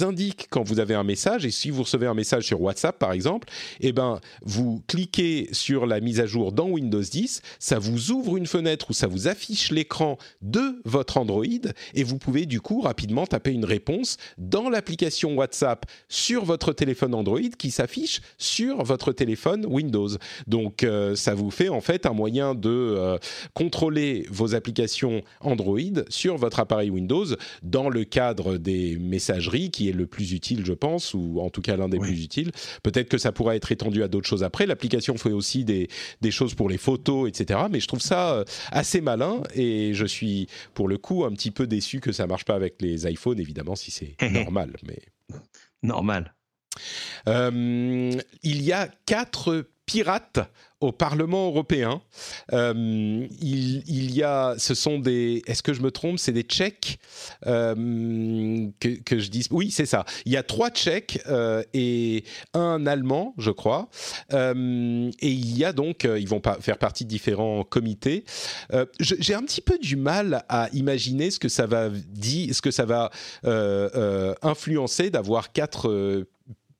[0.00, 3.12] indique quand vous avez un message, et si vous recevez un message sur WhatsApp par
[3.12, 3.48] exemple,
[3.80, 8.36] eh ben, vous cliquez sur la mise à jour dans Windows 10, ça vous ouvre
[8.36, 11.44] une fenêtre où ça vous affiche l'écran de votre Android,
[11.94, 17.14] et vous pouvez du coup rapidement taper une réponse dans l'application WhatsApp sur votre téléphone
[17.14, 20.08] Android qui s'affiche sur votre téléphone Windows.
[20.46, 23.18] Donc euh, ça vous fait en fait un moyen de euh,
[23.54, 25.78] contrôler vos applications Android
[26.08, 27.26] sur votre appareil Windows
[27.62, 31.62] dans le cadre des messageries qui est le plus utile je pense ou en tout
[31.62, 32.50] cas l'un des plus utiles.
[32.82, 34.66] Peut-être que ça pourra être étendu à d'autres choses après.
[34.66, 35.88] L'application fait aussi des,
[36.20, 37.60] des, choses pour les photos etc.
[37.70, 41.50] Mais je trouve ça euh, assez malin et je suis pour le coup un petit
[41.50, 45.00] peu déçu que ça marche pas avec les iPhones évidemment si c'est normal mais
[45.82, 46.34] normal.
[47.28, 48.10] Euh,
[48.42, 50.40] il y a quatre pirates
[50.80, 52.02] au Parlement européen.
[52.52, 56.98] Euh, il, y a, ce sont des, est-ce que je me trompe, c'est des Tchèques
[57.46, 60.04] euh, que, je dis, oui c'est ça.
[60.26, 61.20] Il y a trois Tchèques
[61.72, 63.88] et un Allemand, je crois.
[64.32, 64.34] et
[65.22, 68.24] il y a donc, ils vont pas faire partie de différents comités.
[69.00, 72.70] J'ai un petit peu du mal à imaginer ce que ça va dire, ce que
[72.70, 73.10] ça va
[74.42, 76.26] influencer d'avoir quatre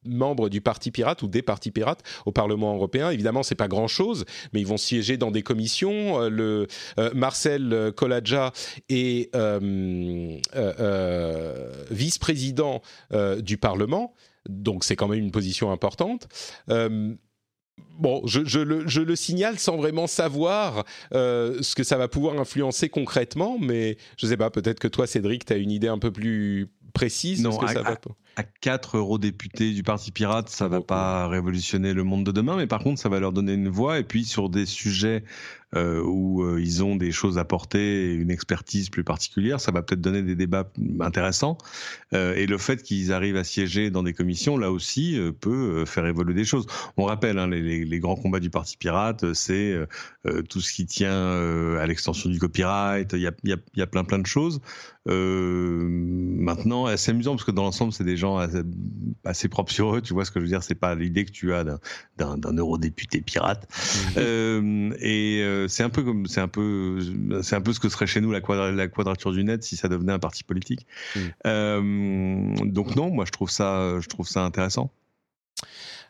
[0.05, 3.11] membres du Parti pirate ou des partis pirates au Parlement européen.
[3.11, 6.21] Évidemment, c'est pas grand-chose, mais ils vont siéger dans des commissions.
[6.21, 6.67] Euh, le
[6.99, 8.53] euh, Marcel Coladja
[8.89, 10.39] est euh,
[11.91, 12.83] vice-président
[13.41, 14.15] du Parlement,
[14.49, 16.29] donc c'est quand même une position importante.
[17.99, 23.97] Bon, je, le, signale sans vraiment savoir ce que ça va pouvoir influencer concrètement, mais
[24.17, 27.43] je sais pas, peut-être que toi, Cédric, tu as une idée un peu plus précise
[27.43, 27.97] non, ce que ça va
[28.37, 32.67] à quatre eurodéputés du Parti pirate, ça va pas révolutionner le monde de demain, mais
[32.67, 33.99] par contre, ça va leur donner une voix.
[33.99, 35.25] Et puis sur des sujets
[35.77, 39.83] euh, où euh, ils ont des choses à porter, une expertise plus particulière, ça va
[39.83, 40.71] peut-être donner des débats
[41.01, 41.59] intéressants.
[42.13, 46.07] Euh, et le fait qu'ils arrivent à siéger dans des commissions, là aussi, peut faire
[46.07, 46.67] évoluer des choses.
[46.97, 49.75] On rappelle, hein, les, les, grands combats du Parti pirate, c'est
[50.49, 53.13] tout ce qui tient à l'extension du copyright.
[53.15, 54.61] Il y a, y, a, y a, plein plein de choses.
[55.07, 58.24] maintenant, c'est amusant parce que dans l'ensemble, c'est des gens
[59.25, 60.01] assez, propres sur eux.
[60.01, 61.65] Tu vois ce que je veux dire C'est pas l'idée que tu as
[62.17, 63.69] d'un eurodéputé pirate.
[63.71, 64.13] Mhm.
[64.17, 66.99] Euh, et euh, c'est un peu comme c'est un peu
[67.43, 68.41] c'est un peu ce que serait chez nous la,
[68.73, 70.87] la quadrature du net si ça devenait un parti politique.
[71.17, 71.33] Mhm.
[71.47, 74.91] Euh, donc non, moi je trouve ça je trouve ça intéressant.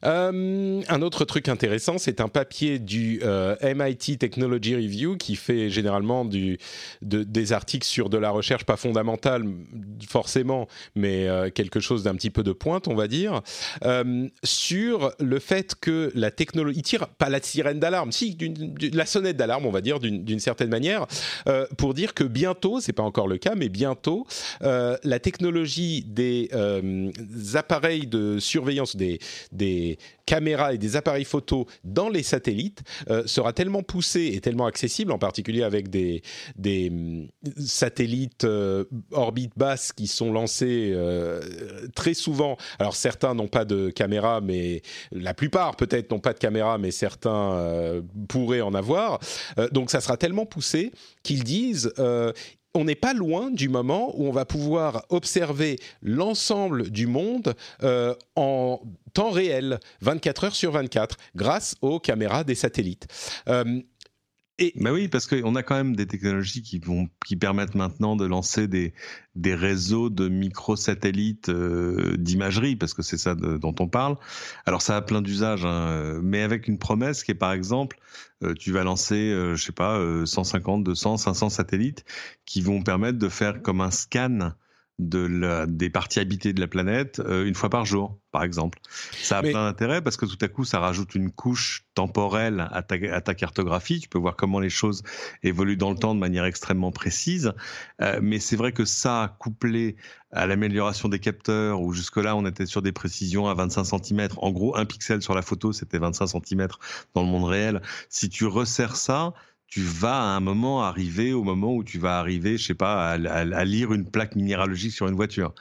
[0.04, 5.70] Euh, un autre truc intéressant, c'est un papier du euh, MIT Technology Review qui fait
[5.70, 9.44] généralement des articles sur de la recherche pas fondamentale
[10.08, 13.42] forcément, mais euh, quelque chose d'un petit peu de pointe, on va dire,
[14.42, 18.36] sur le fait que la technologie, il tire pas la sirène d'alarme, si
[18.92, 21.06] la sonnette d'alarme, on va dire d'une certaine manière,
[21.76, 24.26] pour dire que bientôt, c'est pas encore le cas, mais bientôt,
[24.60, 26.50] la technologie des
[27.54, 29.18] appareils de surveillance des
[30.26, 35.12] caméras et des appareils photo dans les satellites euh, sera tellement poussé et tellement accessible,
[35.12, 36.22] en particulier avec des,
[36.56, 37.28] des mm,
[37.58, 41.40] satellites euh, orbite basse qui sont lancés euh,
[41.94, 42.56] très souvent.
[42.78, 44.82] Alors certains n'ont pas de caméra, mais
[45.12, 49.20] la plupart peut-être n'ont pas de caméra, mais certains pourraient en avoir.
[49.72, 51.92] donc ça sera tellement poussé qu'ils disent
[52.74, 58.14] on n'est pas loin du moment où on va pouvoir observer l'ensemble du monde euh,
[58.34, 58.80] en
[59.12, 63.06] temps réel, 24 heures sur 24, grâce aux caméras des satellites.
[63.48, 63.80] Euh,
[64.58, 64.72] et...
[64.76, 68.24] Bah oui, parce qu'on a quand même des technologies qui vont qui permettent maintenant de
[68.24, 68.92] lancer des
[69.34, 74.16] des réseaux de microsatellites euh, d'imagerie, parce que c'est ça dont on parle.
[74.66, 77.98] Alors ça a plein d'usages, hein, mais avec une promesse qui est par exemple,
[78.42, 82.04] euh, tu vas lancer, euh, je sais pas, 150, 200, 500 satellites
[82.46, 84.52] qui vont permettre de faire comme un scan
[85.00, 88.78] de la, des parties habitées de la planète euh, une fois par jour, par exemple.
[89.12, 92.82] Ça a plein d'intérêt parce que tout à coup, ça rajoute une couche temporelle à
[92.82, 93.98] ta, à ta, cartographie.
[93.98, 95.02] Tu peux voir comment les choses
[95.42, 97.52] évoluent dans le temps de manière extrêmement précise.
[98.00, 99.96] Euh, mais c'est vrai que ça, couplé
[100.30, 104.28] à l'amélioration des capteurs, où jusque-là, on était sur des précisions à 25 cm.
[104.36, 106.68] En gros, un pixel sur la photo, c'était 25 cm
[107.14, 107.82] dans le monde réel.
[108.08, 109.32] Si tu resserres ça,
[109.74, 113.10] tu vas à un moment arriver au moment où tu vas arriver, je sais pas,
[113.10, 115.52] à, lire une plaque minéralogique sur une voiture.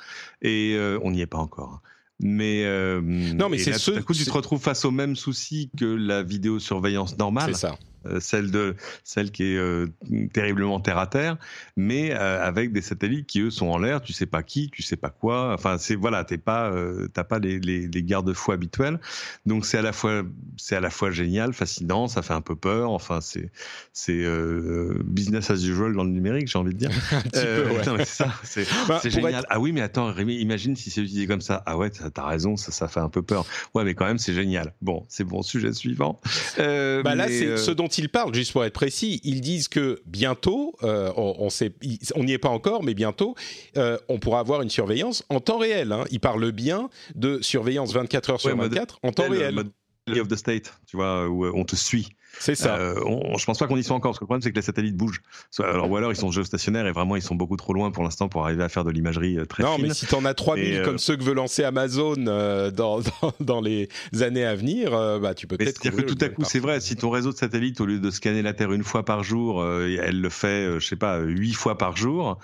[0.44, 1.82] Et euh, on n'y est pas encore.
[2.20, 3.90] Mais euh, non, mais c'est ce.
[3.90, 7.56] À coup, tu te retrouves face au même souci que la vidéosurveillance normale.
[7.56, 7.76] C'est ça.
[8.06, 9.88] Euh, celle de celle qui est euh,
[10.34, 11.38] terriblement terre à terre,
[11.76, 14.02] mais avec des satellites qui eux sont en l'air.
[14.02, 15.54] Tu sais pas qui, tu sais pas quoi.
[15.54, 16.74] Enfin, c'est voilà, t'es pas,
[17.14, 19.00] t'as pas les, les, les garde-fous habituels.
[19.46, 20.24] Donc c'est à la fois
[20.58, 22.92] c'est à la fois génial, fascinant, ça fait un peu peur.
[22.92, 23.52] Enfin, c'est
[23.94, 24.24] c'est
[25.06, 26.92] business as usual dans le numérique, j'ai envie de dire.
[27.12, 28.06] un petit peu, ouais.
[28.06, 29.46] ça, c'est bah, génial.
[29.50, 31.64] Ah oui, mais attends, Rémi, imagine si c'est utilisé comme ça.
[31.66, 33.46] Ah ouais, t'as raison, ça, ça fait un peu peur.
[33.74, 34.74] Ouais, mais quand même, c'est génial.
[34.82, 36.20] Bon, c'est bon, sujet suivant.
[36.58, 39.22] bah là, c'est ce dont ils parlent, juste pour être précis.
[39.24, 41.50] Ils disent que bientôt, euh, on,
[42.16, 43.36] on n'y est pas encore, mais bientôt,
[43.78, 45.92] euh, on pourra avoir une surveillance en temps réel.
[45.92, 46.06] Hein.
[46.12, 49.64] Ils parlent bien de surveillance 24 heures sur 24 en temps réel.
[50.20, 52.10] of the state, tu vois, où on te suit.
[52.40, 52.78] C'est ça.
[52.78, 54.56] Euh, on, je pense pas qu'on y soit encore, parce que le problème c'est que
[54.56, 55.22] les satellites bougent.
[55.60, 58.30] Alors, ou alors ils sont géostationnaires et vraiment ils sont beaucoup trop loin pour l'instant
[58.30, 59.82] pour arriver à faire de l'imagerie euh, très non, fine.
[59.84, 63.00] Non, mais si t'en as 3000 euh, comme ceux que veut lancer Amazon euh, dans,
[63.22, 63.90] dans, dans, les
[64.22, 65.80] années à venir, bah tu peux peut-être.
[65.82, 68.12] C'est-à-dire que tout à coup, c'est vrai, si ton réseau de satellites, au lieu de
[68.12, 71.78] scanner la Terre une fois par jour, elle le fait, je sais pas, huit fois
[71.78, 72.38] par jour,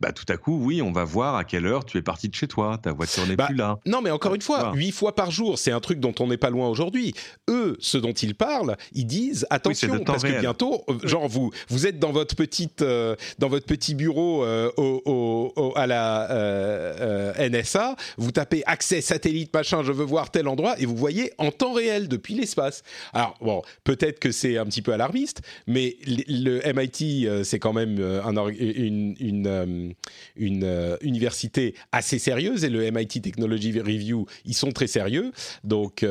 [0.00, 2.34] bah tout à coup, oui, on va voir à quelle heure tu es parti de
[2.34, 3.78] chez toi, ta voiture n'est bah, plus là.
[3.86, 6.36] Non, mais encore une fois, huit fois par jour, c'est un truc dont on n'est
[6.36, 7.14] pas loin aujourd'hui.
[7.48, 11.86] Eux, ce dont ils parlent, ils disent attention parce que bientôt, euh, genre vous vous
[11.86, 17.96] êtes dans votre petite euh, dans votre petit bureau euh, au, au, à la NSA,
[18.16, 21.72] vous tapez accès satellite machin, je veux voir tel endroit et vous voyez en temps
[21.72, 22.82] réel depuis l'espace.
[23.12, 28.00] Alors bon, peut-être que c'est un petit peu alarmiste, mais le, MIT c'est quand même
[28.00, 29.94] un, une, une,
[30.36, 35.32] une université assez sérieuse et le MIT Technology Review ils sont très sérieux,
[35.64, 36.04] donc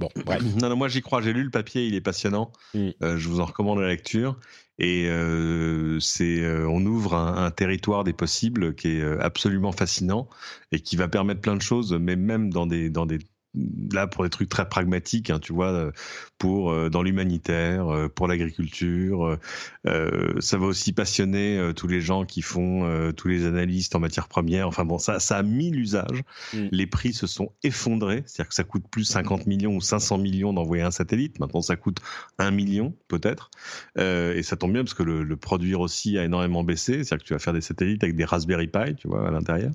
[0.00, 0.08] Bon,
[0.60, 1.20] Non, non, moi j'y crois.
[1.20, 2.52] J'ai lu le papier, il est passionnant.
[2.74, 2.88] Mm.
[3.02, 4.36] Euh, je vous en recommande la lecture.
[4.78, 10.26] Et euh, c'est, euh, on ouvre un, territoire des possibles qui est absolument fascinant
[10.72, 13.18] et qui va permettre plein de choses, mais même dans des dans des
[13.54, 15.90] là pour des trucs très pragmatiques, hein, tu vois, euh,
[16.38, 19.38] pour euh, dans l'humanitaire, euh, pour l'agriculture.
[19.84, 24.68] ça va aussi passionner tous les gens qui font tous les analystes en matière première.
[24.68, 26.22] Enfin bon, ça, ça a mis l'usage.
[26.54, 26.66] Mm.
[26.70, 30.52] Les prix se sont effondrés, c'est-à-dire que ça coûte plus 50 millions ou 500 millions
[30.52, 31.40] d'envoyer un satellite.
[31.40, 32.00] Maintenant, ça coûte
[32.38, 33.50] 1 million peut-être.
[33.96, 37.04] et ça tombe bien parce que le, le produire aussi a énormément baissé.
[37.04, 39.72] C'est-à-dire que tu vas faire des satellites avec des Raspberry Pi, tu vois, à l'intérieur.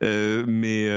[0.00, 0.88] mais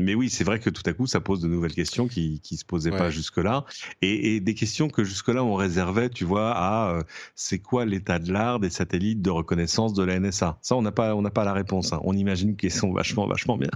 [0.00, 2.56] mais oui, c'est vrai que tout à coup ça pose de nouvelles questions qui qui
[2.56, 3.64] se posaient pas jusque-là,
[4.02, 7.02] et, des questions que jusque-là on réservait, tu vois, à euh,
[7.34, 10.58] c'est quoi l'état de l'art des satellites de reconnaissance de la NSA.
[10.62, 11.92] Ça, on n'a pas on n'a pas la réponse.
[11.92, 12.00] Hein.
[12.04, 13.70] On imagine qu'ils sont vachement vachement bien,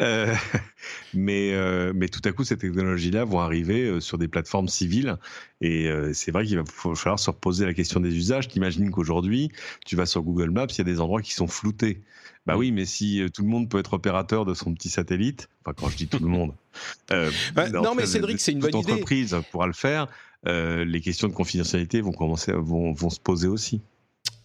[0.00, 0.34] euh,
[1.16, 5.16] mais euh, mais tout à coup ces technologies-là vont arriver sur des plateformes civiles,
[5.60, 8.48] et c'est vrai qu'il va falloir se reposer la question des usages.
[8.48, 9.50] T'imagines qu'aujourd'hui,
[9.86, 12.02] tu vas sur Google Maps, il y a des endroits qui sont floutés.
[12.46, 15.74] Bah oui, mais si tout le monde peut être opérateur de son petit satellite, enfin
[15.74, 16.52] quand je dis tout le monde,
[17.12, 18.90] euh, bah, non mais Cédric, c'est une bonne idée.
[18.90, 20.08] L'entreprise pourra le faire.
[20.46, 23.80] Euh, les questions de confidentialité vont commencer, vont, vont se poser aussi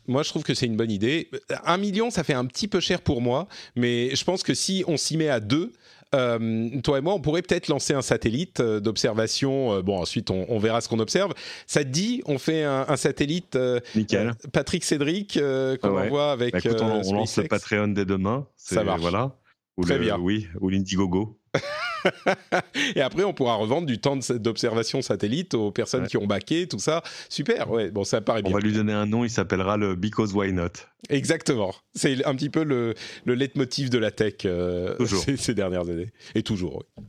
[0.10, 1.30] moi, je trouve que c'est une bonne idée.
[1.66, 4.84] Un million, ça fait un petit peu cher pour moi, mais je pense que si
[4.88, 5.72] on s'y met à deux,
[6.16, 9.74] euh, toi et moi, on pourrait peut-être lancer un satellite euh, d'observation.
[9.74, 11.34] Euh, bon, ensuite, on, verra ce qu'on observe.
[11.68, 13.58] Ça te dit, on fait un, satellite.
[13.96, 14.34] Nickel.
[14.52, 16.54] Patrick Cédric, qu'on ah envoie avec.
[16.54, 18.48] Bah, écoute, on, lance le Patreon dès demain.
[18.58, 19.02] Ça marche.
[19.02, 19.36] Voilà.
[19.82, 20.18] Très bien.
[20.18, 21.38] Oui, ou l'Indiegogo.
[22.96, 26.80] et après, on pourra revendre du temps d'observation satellite aux personnes qui ont baqué, tout
[26.80, 27.04] ça.
[27.30, 28.52] Super, ouais, bon, ça paraît bien.
[28.52, 30.70] On va lui donner un nom, il s'appellera le Because Why Not.
[31.08, 31.74] Exactement.
[31.96, 32.94] C'est un petit peu le,
[33.24, 34.96] le leitmotiv de la tech euh,
[35.38, 36.12] ces, dernières années.
[36.36, 37.04] Et toujours, oui.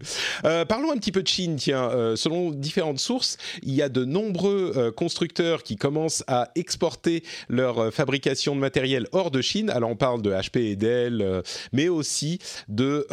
[0.44, 1.90] Euh, parlons un petit peu de Chine, tiens.
[1.90, 7.92] Euh, selon différentes sources, il y a de nombreux constructeurs qui commencent à exporter leur
[7.92, 9.70] fabrication de matériel hors de Chine.
[9.70, 12.38] Alors, on parle de HP et Dell, mais aussi
[12.68, 13.06] de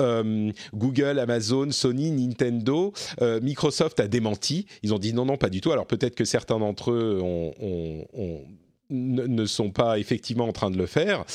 [0.74, 2.94] Google, Amazon, Sony, Nintendo.
[3.42, 4.66] Microsoft a démenti.
[4.84, 5.72] Ils ont dit non, non, pas du tout.
[5.72, 8.42] Alors, peut-être que certains d'entre eux ont, ont
[8.90, 11.26] ne sont pas effectivement en train de le faire.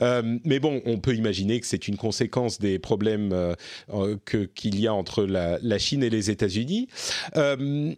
[0.00, 3.54] Euh, mais bon, on peut imaginer que c'est une conséquence des problèmes euh,
[3.92, 4.16] euh,
[4.54, 6.88] qu'il y a entre la, Chine et les États-Unis.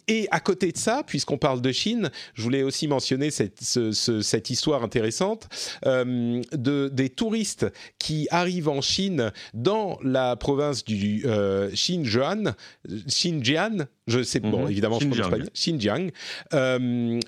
[0.09, 3.93] et à côté de ça, puisqu'on parle de Chine, je voulais aussi mentionner cette, ce,
[3.93, 5.49] cette histoire intéressante
[5.85, 7.67] de, des touristes
[7.99, 11.27] qui arrivent en Chine dans la province du
[11.73, 12.55] Xinjiang,
[12.89, 14.71] Xinjiang, je sais, bon, mhm.
[14.71, 16.11] évidemment, je prononce pas Xinjiang.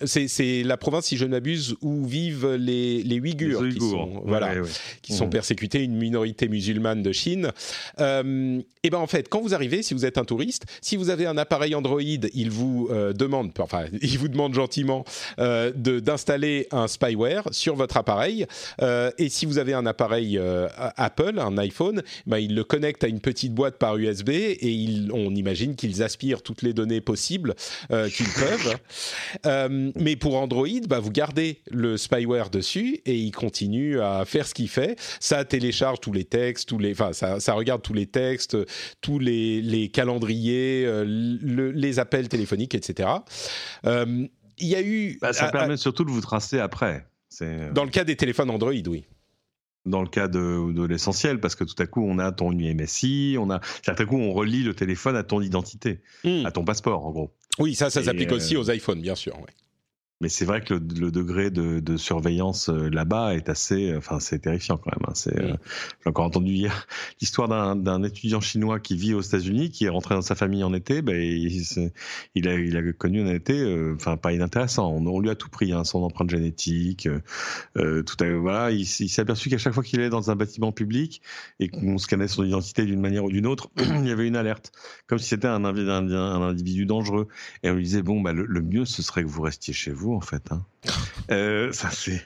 [0.04, 4.54] c'est la province, si je ne m'abuse, où vivent les, les Ouïghurs, qui sont, voilà,
[5.02, 5.30] qui sont mmh.
[5.30, 7.50] persécutés, une minorité musulmane de Chine.
[8.00, 11.10] Euh, et ben en fait, quand vous arrivez, si vous êtes un touriste, si vous
[11.10, 15.04] avez un appareil Android, il vous euh, demande, enfin, il vous demande gentiment
[15.40, 18.46] euh, d'installer un spyware sur votre appareil.
[18.82, 23.02] Euh, et si vous avez un appareil euh, Apple, un iPhone, ben, il le connecte
[23.02, 27.00] à une petite boîte par USB et il, on imagine qu'ils aspirent toutes les données
[27.00, 27.54] possibles
[27.88, 29.92] qu'ils peuvent.
[29.96, 34.54] mais pour Android, bah, vous gardez le spyware dessus et il continue à faire ce
[34.54, 34.98] qu'il fait.
[35.20, 38.56] Ça télécharge tous les textes, tous les, enfin, ça, ça regarde tous les textes,
[39.00, 43.08] tous les, les calendriers, les appels téléphoniques, etc.
[43.84, 45.18] il y a eu.
[45.20, 47.06] Bah, ça permet surtout de vous tracer après.
[47.72, 49.04] Dans le cas des téléphones Android, oui
[49.86, 53.36] dans le cas de, de l'essentiel, parce que tout à coup, on a ton UMSI,
[53.38, 56.44] on a, tout à coup, on relie le téléphone à ton identité, hmm.
[56.44, 57.32] à ton passeport, en gros.
[57.58, 59.34] Oui, ça, ça s'applique aussi euh, aux iPhones, bien sûr.
[59.40, 59.46] Ouais.
[60.22, 64.38] Mais c'est vrai que le, degré de, surveillance euh, là-bas est assez, euh, enfin c'est
[64.38, 65.04] terrifiant quand même.
[65.06, 65.12] Hein.
[65.14, 65.54] C'est, euh,
[66.02, 66.86] j'ai encore entendu hier
[67.20, 70.72] l'histoire d'un, étudiant chinois qui vit aux États-Unis, qui est rentré dans sa famille en
[70.72, 71.02] été.
[71.02, 74.90] Ben, il, a, il a connu un été, enfin pas inintéressant.
[74.90, 77.08] On, lui a tout pris, hein, son empreinte génétique,
[77.74, 78.70] tout à, voilà.
[78.70, 81.20] Il, s'est aperçu qu'à chaque fois qu'il allait dans un bâtiment public
[81.60, 84.72] et qu'on scannait son identité d'une manière ou d'une autre, il y avait une alerte,
[85.06, 87.28] comme si c'était un, un, individu dangereux.
[87.62, 90.05] Et on lui disait bon, bah, le mieux ce serait que vous restiez chez vous
[90.14, 90.42] en fait.
[90.50, 90.62] Hein.
[91.30, 92.22] Euh, ça c'est.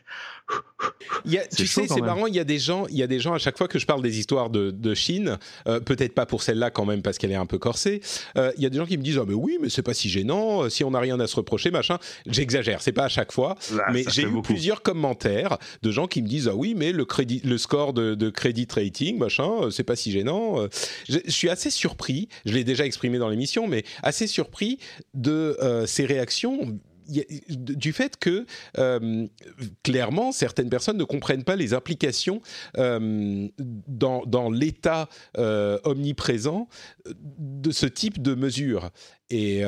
[1.56, 2.26] tu sais, c'est marrant.
[2.26, 3.86] Il y a des gens, il y a des gens à chaque fois que je
[3.86, 7.36] parle des histoires de, Chine, euh, peut-être pas pour celle-là quand même parce qu'elle est
[7.36, 8.00] un peu corsée.
[8.36, 9.94] Euh, il y a des gens qui me disent ah mais oui, mais c'est pas
[9.94, 10.68] si gênant.
[10.68, 11.98] Si on n'a rien à se reprocher, machin.
[12.26, 13.56] J'exagère, c'est pas à chaque fois,
[13.92, 17.40] mais j'ai eu plusieurs commentaires de gens qui me disent ah oui, mais le crédit,
[17.44, 20.66] le score de, de credit rating, machin, c'est pas si gênant.
[21.08, 22.28] Je, je, suis assez surpris.
[22.44, 24.78] Je l'ai déjà exprimé dans l'émission, mais assez surpris
[25.14, 25.56] de
[25.86, 26.78] ces réactions
[27.48, 28.46] du fait que
[28.78, 29.26] euh,
[29.82, 32.40] clairement certaines personnes ne comprennent pas les implications
[32.78, 35.08] euh, dans, l'état
[35.38, 36.68] euh, omniprésent
[37.06, 38.90] de ce type de mesures.
[39.30, 39.62] Et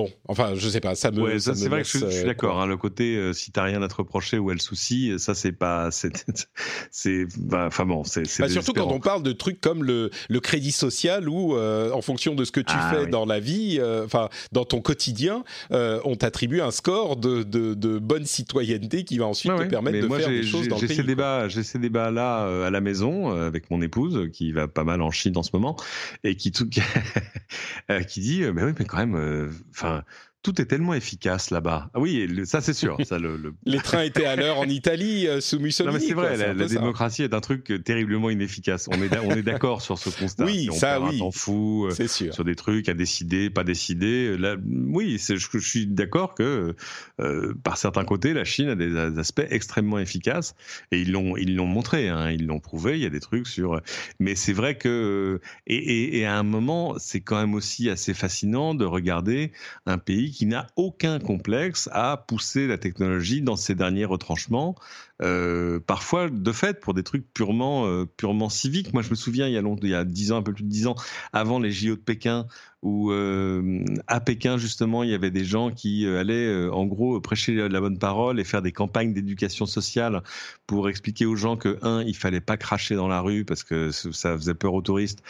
[0.00, 1.20] Bon, enfin, je sais pas, ça me.
[1.20, 2.58] Ouais, c'est vrai que je, suis euh, d'accord.
[2.58, 5.52] Hein, le côté, euh, si t'as rien à te reprocher ou elle souci, ça c'est
[5.52, 5.90] pas,
[6.90, 8.22] c'est, bah, enfin bon, c'est.
[8.38, 12.00] Bah, surtout quand on parle de trucs comme le, le crédit social où, euh, en
[12.00, 16.16] fonction de ce que tu ah fais dans la vie, enfin, dans ton quotidien, on
[16.16, 20.28] t'attribue un score de, de, de, bonne citoyenneté qui va ensuite te permettre de faire
[20.28, 20.96] des choses dans le pays.
[20.96, 24.84] Ces débats, j'ai ces débats là à la maison avec mon épouse qui va pas
[24.84, 25.76] mal en Chine en ce moment
[26.24, 26.68] et qui tout,
[28.08, 30.02] qui dit, mais oui, mais quand même enfin, uh,
[30.42, 31.90] tout est tellement efficace là-bas.
[31.92, 32.96] Ah oui, ça c'est sûr.
[33.04, 35.92] Ça, le, Les trains étaient à l'heure en Italie euh, sous Mussolini.
[35.92, 38.88] Non mais c'est vrai, la, démocratie est un truc euh, terriblement inefficace.
[38.90, 40.44] On est, on est d'accord sur ce constat.
[40.44, 41.16] Oui, on ça oui.
[41.16, 42.32] Un temps fou euh, sûr.
[42.32, 44.38] sur des trucs à décider, pas décider.
[44.38, 46.74] Là, oui, je, je, suis d'accord que
[47.62, 50.54] par certains côtés, la Chine a des aspects extrêmement efficaces
[50.90, 52.94] et ils l'ont ils l'ont montré, hein, ils l'ont prouvé.
[52.94, 53.80] Il y a des trucs sur.
[54.18, 58.14] Mais c'est vrai que et, et, et à un moment, c'est quand même aussi assez
[58.14, 59.52] fascinant de regarder
[59.84, 64.74] un pays qui n'a aucun complexe à pousser la technologie dans ses derniers retranchements,
[65.22, 68.92] euh, parfois de fait pour des trucs purement, euh, purement civiques.
[68.92, 70.52] Moi, je me souviens, il y a longtemps, il y a dix ans, un peu
[70.52, 70.96] plus de dix ans,
[71.32, 72.46] avant les JO de Pékin,
[72.82, 76.86] où euh, à Pékin justement il y avait des gens qui euh, allaient euh, en
[76.86, 80.22] gros prêcher la bonne parole et faire des campagnes d'éducation sociale
[80.66, 83.90] pour expliquer aux gens que un il fallait pas cracher dans la rue parce que
[83.90, 85.22] ça faisait peur aux touristes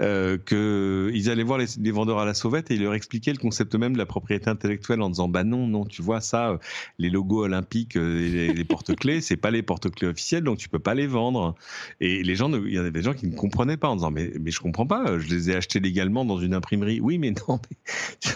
[0.00, 3.38] euh, que ils allaient voir les, vendeurs à la sauvette et ils leur expliquaient le
[3.38, 6.58] concept même de la propriété intellectuelle en disant bah non non tu vois ça
[6.98, 10.94] les logos olympiques les, les porte-clés c'est pas les porte-clés officiels donc tu peux pas
[10.94, 11.54] les vendre.
[12.00, 14.10] Et les gens il y en avait des gens qui ne comprenaient pas en disant
[14.10, 17.32] mais mais je comprends pas je les ai achetés légalement dans une imprimerie oui, mais
[17.48, 17.60] non,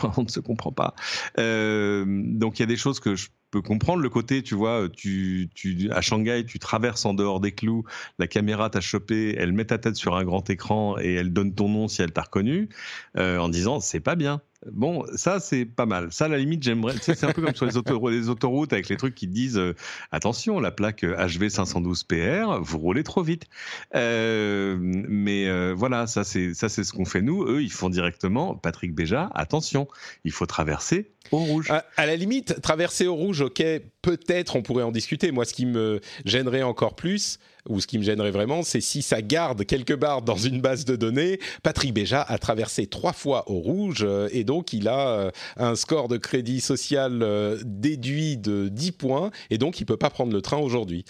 [0.16, 0.94] on ne se comprend pas.
[1.38, 4.02] Euh, donc il y a des choses que je peux comprendre.
[4.02, 7.84] Le côté, tu vois, tu, tu, à Shanghai, tu traverses en dehors des clous,
[8.18, 11.54] la caméra t'a chopé, elle met ta tête sur un grand écran et elle donne
[11.54, 12.68] ton nom si elle t'a reconnu,
[13.16, 14.42] euh, en disant c'est pas bien.
[14.70, 16.12] Bon, ça c'est pas mal.
[16.12, 16.94] Ça, à la limite, j'aimerais.
[17.00, 17.66] c'est un peu comme sur
[18.10, 19.74] les, autoroutes, avec les trucs qui disent euh,
[20.12, 23.46] attention, la plaque HV 512 PR, vous roulez trop vite.
[23.94, 27.44] Euh, mais euh, voilà, ça c'est ça c'est ce qu'on fait nous.
[27.44, 28.54] Eux, ils font directement.
[28.54, 29.88] Patrick Béja, attention,
[30.24, 31.70] il faut traverser au rouge.
[31.70, 33.62] À, à la limite, traverser au rouge, ok,
[34.02, 35.30] peut-être on pourrait en discuter.
[35.30, 39.02] Moi, ce qui me gênerait encore plus, ou ce qui me gênerait vraiment, c'est si
[39.02, 43.48] ça garde quelque part dans une base de données, Patrick Béja a traversé trois fois
[43.50, 48.36] au rouge euh, et donc il a euh, un score de crédit social euh, déduit
[48.36, 51.04] de 10 points et donc il peut pas prendre le train aujourd'hui.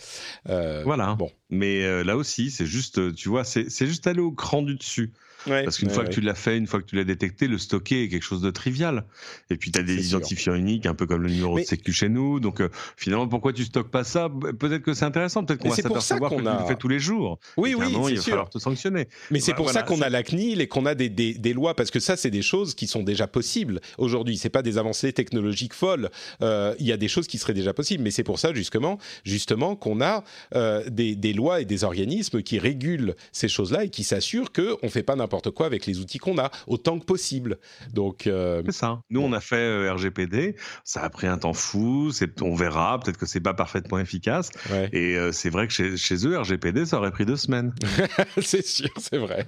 [0.46, 1.14] voilà.
[1.14, 1.30] Bon.
[1.50, 5.12] Mais là aussi, c'est juste, tu vois, c'est juste aller au cran du dessus.
[5.46, 8.04] Parce qu'une fois que tu l'as fait, une fois que tu l'as détecté, le stocker
[8.04, 9.04] est quelque chose de trivial.
[9.50, 12.08] Et puis tu as des identifiants uniques, un peu comme le numéro de sécu chez
[12.08, 12.40] nous.
[12.40, 14.28] Donc euh, finalement, pourquoi tu stockes pas ça?
[14.58, 16.56] Peut-être que c'est intéressant, peut-être qu'on va s'apercevoir que a...
[16.56, 17.38] tu le fais tous les jours.
[17.56, 19.08] Oui, oui, il va falloir te sanctionner.
[19.30, 21.74] Mais c'est pour ça qu'on a la CNIL et qu'on a des, des, des, lois,
[21.74, 24.36] parce que ça, c'est des choses qui sont déjà possibles aujourd'hui.
[24.36, 26.10] C'est pas des avancées technologiques folles.
[26.42, 28.98] Euh, il y a des choses qui seraient déjà possibles, mais c'est pour ça justement,
[29.24, 30.24] justement, qu'on a
[30.54, 34.88] euh, des, des lois et des organismes qui régulent ces choses-là et qui s'assurent qu'on
[34.88, 37.58] fait pas n'importe n'importe quoi avec les outils qu'on a, autant que possible.
[37.94, 39.02] Donc c'est ça.
[39.10, 40.56] Nous, on a fait RGPD.
[40.84, 42.10] Ça a pris un temps fou.
[42.42, 43.00] On verra.
[43.00, 44.50] Peut-être que c'est pas parfaitement efficace.
[44.92, 47.74] Et c'est vrai que chez, chez, eux, RGPD, ça aurait pris deux semaines.
[48.42, 49.46] c'est sûr, c'est vrai.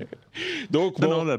[0.71, 1.39] Donc bon,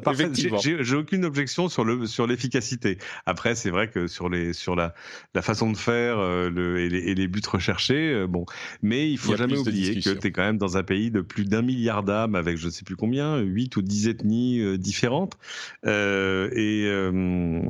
[0.60, 2.98] j'ai aucune objection sur le sur l'efficacité.
[3.26, 4.94] Après, c'est vrai que sur les sur la
[5.34, 8.46] la façon de faire le, et, les, et, les, buts recherchés, bon.
[8.84, 11.46] Mais il faut jamais oublier que tu es quand même dans un pays de plus
[11.46, 15.38] d'un milliard d'âmes avec je ne sais plus combien, 8 ou 10 ethnies euh, différentes.
[15.86, 17.62] Euh, euh,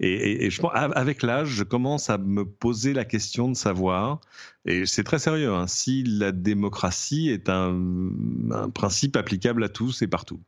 [0.00, 4.20] et, et, je pense, avec l'âge, je commence à me poser la question de savoir,
[4.64, 7.74] et c'est très sérieux, hein, si la démocratie est un,
[8.74, 10.40] principe applicable à tous et partout.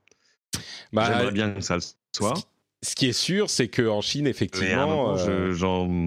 [0.93, 2.35] Bah, J'aimerais bien que ça le soit.
[2.83, 5.17] Ce qui est sûr, c'est qu'en Chine, effectivement,
[5.53, 6.07] j'en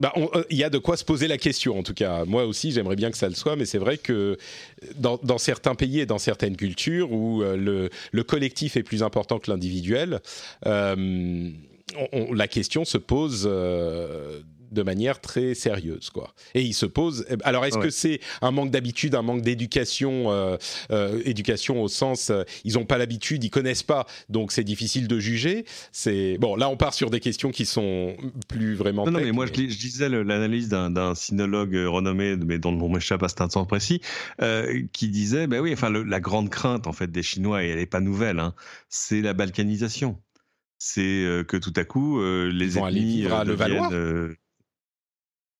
[0.00, 2.24] bah, euh, il y a de quoi se poser la question, en tout cas.
[2.26, 4.36] Moi aussi, j'aimerais bien que ça le soit, mais c'est vrai que
[4.96, 9.38] dans, certains pays et dans certaines cultures où euh, le, le, collectif est plus important
[9.38, 10.20] que l'individuel,
[10.66, 11.50] euh,
[12.32, 13.48] la question se pose
[14.70, 16.34] de manière très sérieuse, quoi.
[16.54, 17.26] Et il se pose.
[17.44, 20.56] Alors, est-ce que c'est un manque d'habitude, un manque d'éducation, euh,
[20.90, 25.08] euh, éducation au sens, euh, ils n'ont pas l'habitude, ils connaissent pas, donc c'est difficile
[25.08, 25.64] de juger.
[25.92, 26.56] C'est bon.
[26.56, 28.16] Là, on part sur des questions qui sont
[28.48, 29.04] plus vraiment.
[29.04, 33.28] Non, non mais moi, Je, disais l'analyse d'un sinologue renommé, mais dont on m'échappe à
[33.28, 34.00] cet instant précis,
[34.92, 37.86] qui disait, ben oui, enfin, la grande crainte en fait des Chinois, et elle n'est
[37.86, 38.54] pas nouvelle, hein,
[38.88, 40.18] c'est la balkanisation
[40.78, 44.36] c'est que tout à coup les ennemis deviennent,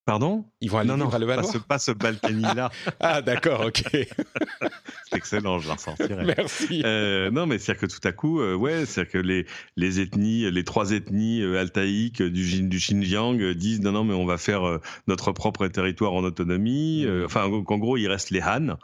[0.06, 0.44] Pardon?
[0.60, 2.70] Ils vont aller non, à Levallois pas ce, pas ce Balkany-là.
[3.00, 3.82] ah, d'accord, ok.
[3.90, 6.24] c'est excellent, je l'en sortirai.
[6.24, 6.82] Merci.
[6.84, 9.46] Euh, non, mais c'est-à-dire que tout à coup, euh, ouais, c'est-à-dire que les,
[9.76, 14.14] les ethnies, les trois ethnies euh, altaïques du, du Xinjiang euh, disent non, non, mais
[14.14, 14.78] on va faire
[15.08, 17.04] notre propre territoire en autonomie.
[17.04, 17.24] Mmh.
[17.24, 18.78] enfin, qu'en gros, il reste les Han.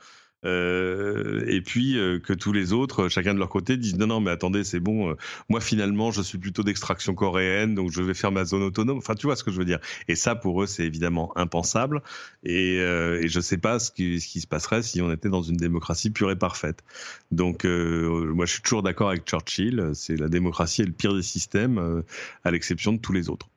[0.45, 4.21] Euh, et puis euh, que tous les autres, chacun de leur côté, disent non, non,
[4.21, 5.11] mais attendez, c'est bon.
[5.11, 5.15] Euh,
[5.49, 8.99] moi, finalement, je suis plutôt d'extraction coréenne, donc je vais faire ma zone autonome.
[8.99, 9.79] Enfin, tu vois ce que je veux dire.
[10.09, 12.03] Et ça, pour eux, c'est évidemment impensable.
[12.45, 15.43] Et, et je sais pas ce qui, ce qui se passerait si on était dans
[15.43, 16.83] une démocratie pure et parfaite.
[17.31, 19.91] Donc, moi, je suis toujours d'accord avec Churchill.
[19.95, 22.03] C'est la démocratie est le pire des systèmes,
[22.45, 23.52] à l'exception de tous les autres.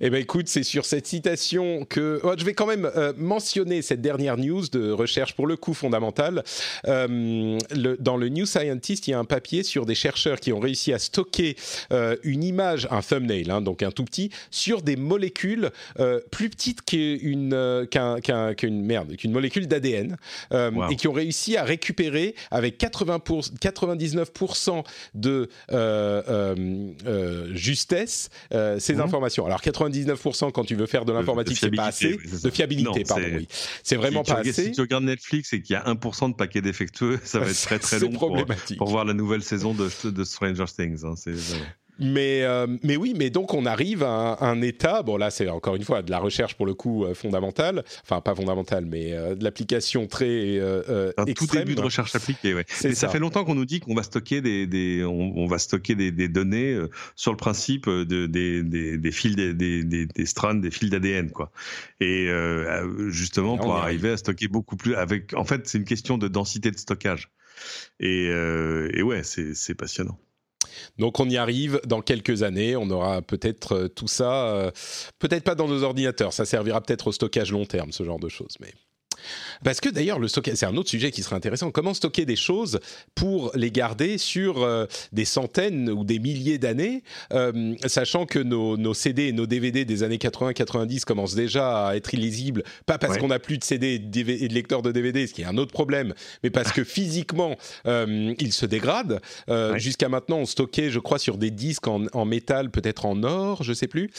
[0.00, 3.82] Eh ben écoute, c'est sur cette citation que oh, je vais quand même euh, mentionner
[3.82, 6.44] cette dernière news de recherche pour le coup fondamentale.
[6.86, 10.52] Euh, le, dans le New Scientist, il y a un papier sur des chercheurs qui
[10.52, 11.56] ont réussi à stocker
[11.92, 15.70] euh, une image, un thumbnail, hein, donc un tout petit, sur des molécules
[16.30, 20.16] plus petites qu'une qu'un, qu'une merde, qu'une molécule d'ADN,
[20.50, 20.90] wow.
[20.90, 25.48] et qui ont réussi à récupérer avec 80 pour, 99% de
[27.54, 28.28] justesse
[28.78, 29.00] ces mmh.
[29.46, 32.16] Alors 99% quand tu veux faire de l'informatique, c'est pas assez.
[32.42, 33.24] de fiabilité, pardon.
[33.34, 33.48] Oui.
[33.82, 34.52] C'est vraiment pas assez.
[34.52, 37.60] Si tu regardes Netflix et qu'il y a 1% de paquets défectueux, ça va être
[37.62, 38.36] très très long pour,
[38.78, 41.04] pour, voir la nouvelle saison de, de Stranger Things.
[41.04, 41.14] Hein.
[41.98, 45.76] Mais, euh, mais oui, mais donc on arrive à un, état, bon là c'est encore
[45.76, 49.34] une fois de la recherche pour le coup euh, fondamentale, enfin pas fondamentale, mais euh,
[49.34, 50.58] de l'application très
[51.16, 52.64] un tout début de recherche appliquée, ouais.
[52.84, 53.06] Mais ça.
[53.06, 53.08] ça.
[53.08, 56.10] fait longtemps qu'on nous dit qu'on va stocker des, des on, on, va stocker des,
[56.10, 56.78] des données
[57.14, 61.30] sur le principe de, des, des, des fils, des, des, des strands, des fils d'ADN,
[61.30, 61.50] quoi.
[62.00, 62.28] Et
[63.08, 66.70] justement pour arriver à stocker beaucoup plus, avec, en fait c'est une question de densité
[66.70, 67.30] de stockage.
[68.00, 70.18] Et, et ouais, c'est passionnant.
[70.98, 74.70] Donc on y arrive dans quelques années, on aura peut-être euh, tout ça, euh,
[75.18, 78.28] peut-être pas dans nos ordinateurs, ça servira peut-être au stockage long terme, ce genre de
[78.28, 78.72] choses, mais
[79.64, 81.70] parce que d'ailleurs, le stockage, c'est un autre sujet qui serait intéressant.
[81.70, 82.80] Comment stocker des choses
[83.14, 87.02] pour les garder sur euh, des centaines ou des milliers d'années,
[87.32, 91.96] euh, sachant que nos, nos, CD et nos DVD des années 80-90 commencent déjà à
[91.96, 95.34] être illisibles, pas parce qu'on n'a plus de CD et de lecteurs de DVD, ce
[95.34, 97.56] qui est un autre problème, mais parce que physiquement,
[97.86, 99.20] euh, ils se dégradent.
[99.48, 99.78] Ouais.
[99.78, 103.62] Jusqu'à maintenant, on stockait, je crois, sur des disques en, en métal, peut-être en or,
[103.62, 104.10] je sais plus.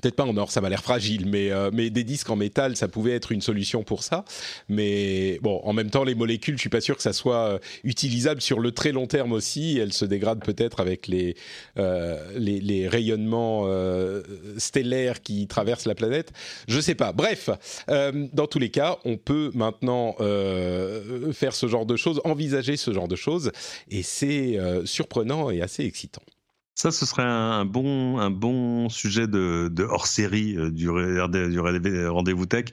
[0.00, 2.76] Peut-être pas en or, ça m'a l'air fragile, mais, euh, mais des disques en métal,
[2.76, 4.24] ça pouvait être une solution pour ça.
[4.68, 7.58] Mais bon, en même temps, les molécules, je suis pas sûr que ça soit euh,
[7.84, 9.78] utilisable sur le très long terme aussi.
[9.78, 11.36] Elles se dégradent peut-être avec les,
[11.78, 14.22] euh, les, les, rayonnements euh,
[14.58, 16.32] stellaires qui traversent la planète.
[16.68, 17.12] Je sais pas.
[17.12, 17.50] Bref,
[17.88, 22.76] euh, dans tous les cas, on peut maintenant euh, faire ce genre de choses, envisager
[22.76, 23.52] ce genre de choses,
[23.90, 26.22] et c'est surprenant et assez excitant.
[26.78, 31.60] Ça, ce serait un bon, un bon sujet de, de hors-série euh, du, du
[32.10, 32.66] rendez-vous tech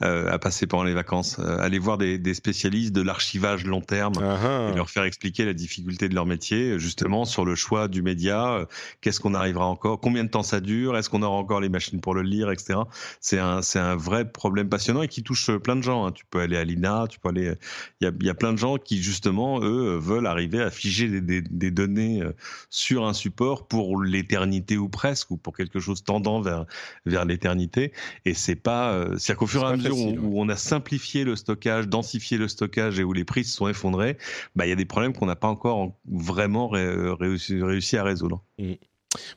[0.00, 1.38] euh, à passer pendant les vacances.
[1.38, 4.72] Euh, aller voir des, des, spécialistes de l'archivage long terme uh-huh.
[4.72, 8.66] et leur faire expliquer la difficulté de leur métier, justement sur le choix du média.
[9.02, 12.00] Qu'est-ce qu'on arrivera encore Combien de temps ça dure Est-ce qu'on aura encore les machines
[12.00, 12.78] pour le lire, etc.
[13.20, 16.06] C'est un, c'est un vrai problème passionnant et qui touche plein de gens.
[16.06, 16.12] Hein.
[16.12, 17.52] Tu peux aller à l'INA, tu peux aller.
[18.00, 21.08] Il y a, y a plein de gens qui justement eux veulent arriver à figer
[21.08, 22.22] des, des, des données
[22.70, 26.66] sur un support pour l'éternité ou presque, ou pour quelque chose tendant vers,
[27.06, 27.92] vers l'éternité.
[28.24, 31.36] Et c'est pas, euh, c'est-à-dire qu'au fur et à mesure où, on a simplifié le
[31.36, 34.16] stockage, densifié le stockage et où les prix se sont effondrés,
[34.56, 38.42] bah, il y a des problèmes qu'on n'a pas encore vraiment réussi, réussi, à résoudre.
[38.58, 38.72] Mmh.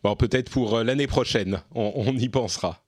[0.04, 2.84] Bon, peut-être pour euh, l'année prochaine, on y pensera.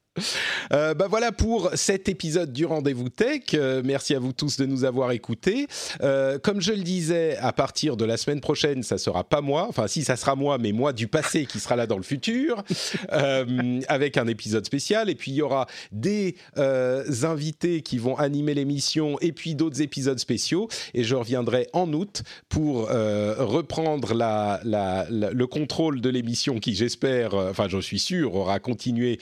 [0.73, 3.41] Euh, bah voilà pour cet épisode du Rendez-vous Tech.
[3.53, 5.67] Euh, merci à vous tous de nous avoir écoutés.
[6.01, 9.65] Euh, comme je le disais, à partir de la semaine prochaine, ça sera pas moi.
[9.67, 12.63] Enfin, si, ça sera moi, mais moi du passé qui sera là dans le futur,
[13.87, 15.09] avec un épisode spécial.
[15.09, 16.35] Et puis il y aura des
[17.23, 20.67] invités qui vont animer l'émission, et puis d'autres épisodes spéciaux.
[20.93, 27.67] Et je reviendrai en août pour reprendre la, le contrôle de l'émission, qui j'espère, enfin,
[27.67, 29.19] je suis sûr, aura continué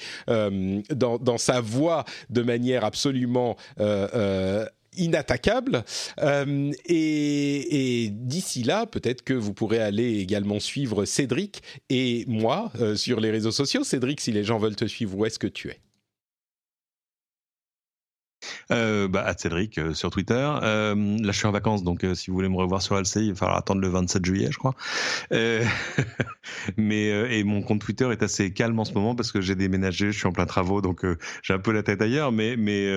[0.89, 4.65] dans, sa voix de manière absolument euh, euh,
[4.97, 5.84] inattaquable.
[6.19, 13.19] Euh, et, d'ici là, peut-être que vous pourrez aller également suivre Cédric et moi sur
[13.19, 13.84] les réseaux sociaux.
[13.84, 15.79] Cédric, si les gens veulent te suivre, où est-ce que tu es?
[18.72, 20.34] Euh, bah, à Cédric euh, sur Twitter.
[20.64, 23.28] Euh, là, je suis en vacances, donc euh, si vous voulez me revoir sur LCI,
[23.28, 24.76] il va falloir attendre le 27 juillet, je crois.
[26.78, 27.07] mais
[27.38, 30.18] et mon compte Twitter est assez calme en ce moment parce que j'ai déménagé, je
[30.18, 31.05] suis en plein travaux, donc
[31.41, 32.31] j'ai un peu la tête ailleurs.
[32.31, 32.90] Mais mais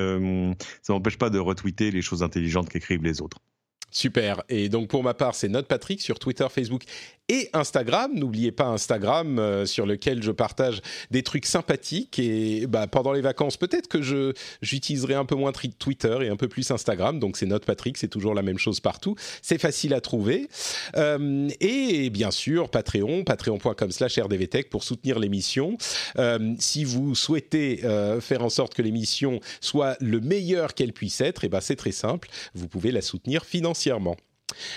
[0.82, 3.38] ça m'empêche pas de retweeter les choses intelligentes qu'écrivent les autres.
[3.90, 4.42] Super.
[4.48, 6.82] Et donc pour ma part, c'est Note Patrick sur Twitter, Facebook
[7.28, 8.12] et Instagram.
[8.14, 10.80] N'oubliez pas Instagram euh, sur lequel je partage
[11.10, 14.32] des trucs sympathiques et bah, pendant les vacances peut-être que je
[14.62, 17.18] j'utiliserai un peu moins Twitter et un peu plus Instagram.
[17.18, 19.16] Donc c'est Note Patrick, c'est toujours la même chose partout.
[19.42, 20.48] C'est facile à trouver
[20.96, 25.78] euh, et bien sûr Patreon, patreon.com/slash rdvtech pour soutenir l'émission.
[26.18, 27.82] Euh, si vous souhaitez
[28.20, 31.76] faire en sorte que l'émission soit le meilleur qu'elle puisse être, et eh ben c'est
[31.76, 33.44] très simple, vous pouvez la soutenir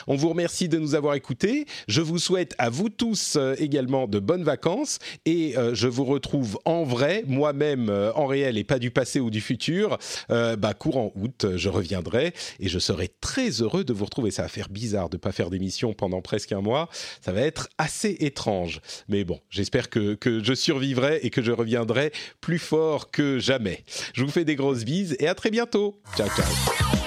[0.07, 1.65] On vous remercie de nous avoir écoutés.
[1.87, 6.05] Je vous souhaite à vous tous euh, également de bonnes vacances et euh, je vous
[6.05, 9.97] retrouve en vrai, moi-même euh, en réel et pas du passé ou du futur.
[10.29, 14.31] bah, courant août, je reviendrai et je serai très heureux de vous retrouver.
[14.31, 16.89] Ça va faire bizarre de ne pas faire d'émission pendant presque un mois.
[17.21, 18.81] Ça va être assez étrange.
[19.07, 22.11] Mais bon, j'espère que, que je survivrai et que je reviendrai
[22.41, 23.83] plus fort que jamais.
[24.13, 26.01] Je vous fais des grosses bises et à très bientôt.
[26.15, 26.98] Ciao, ciao.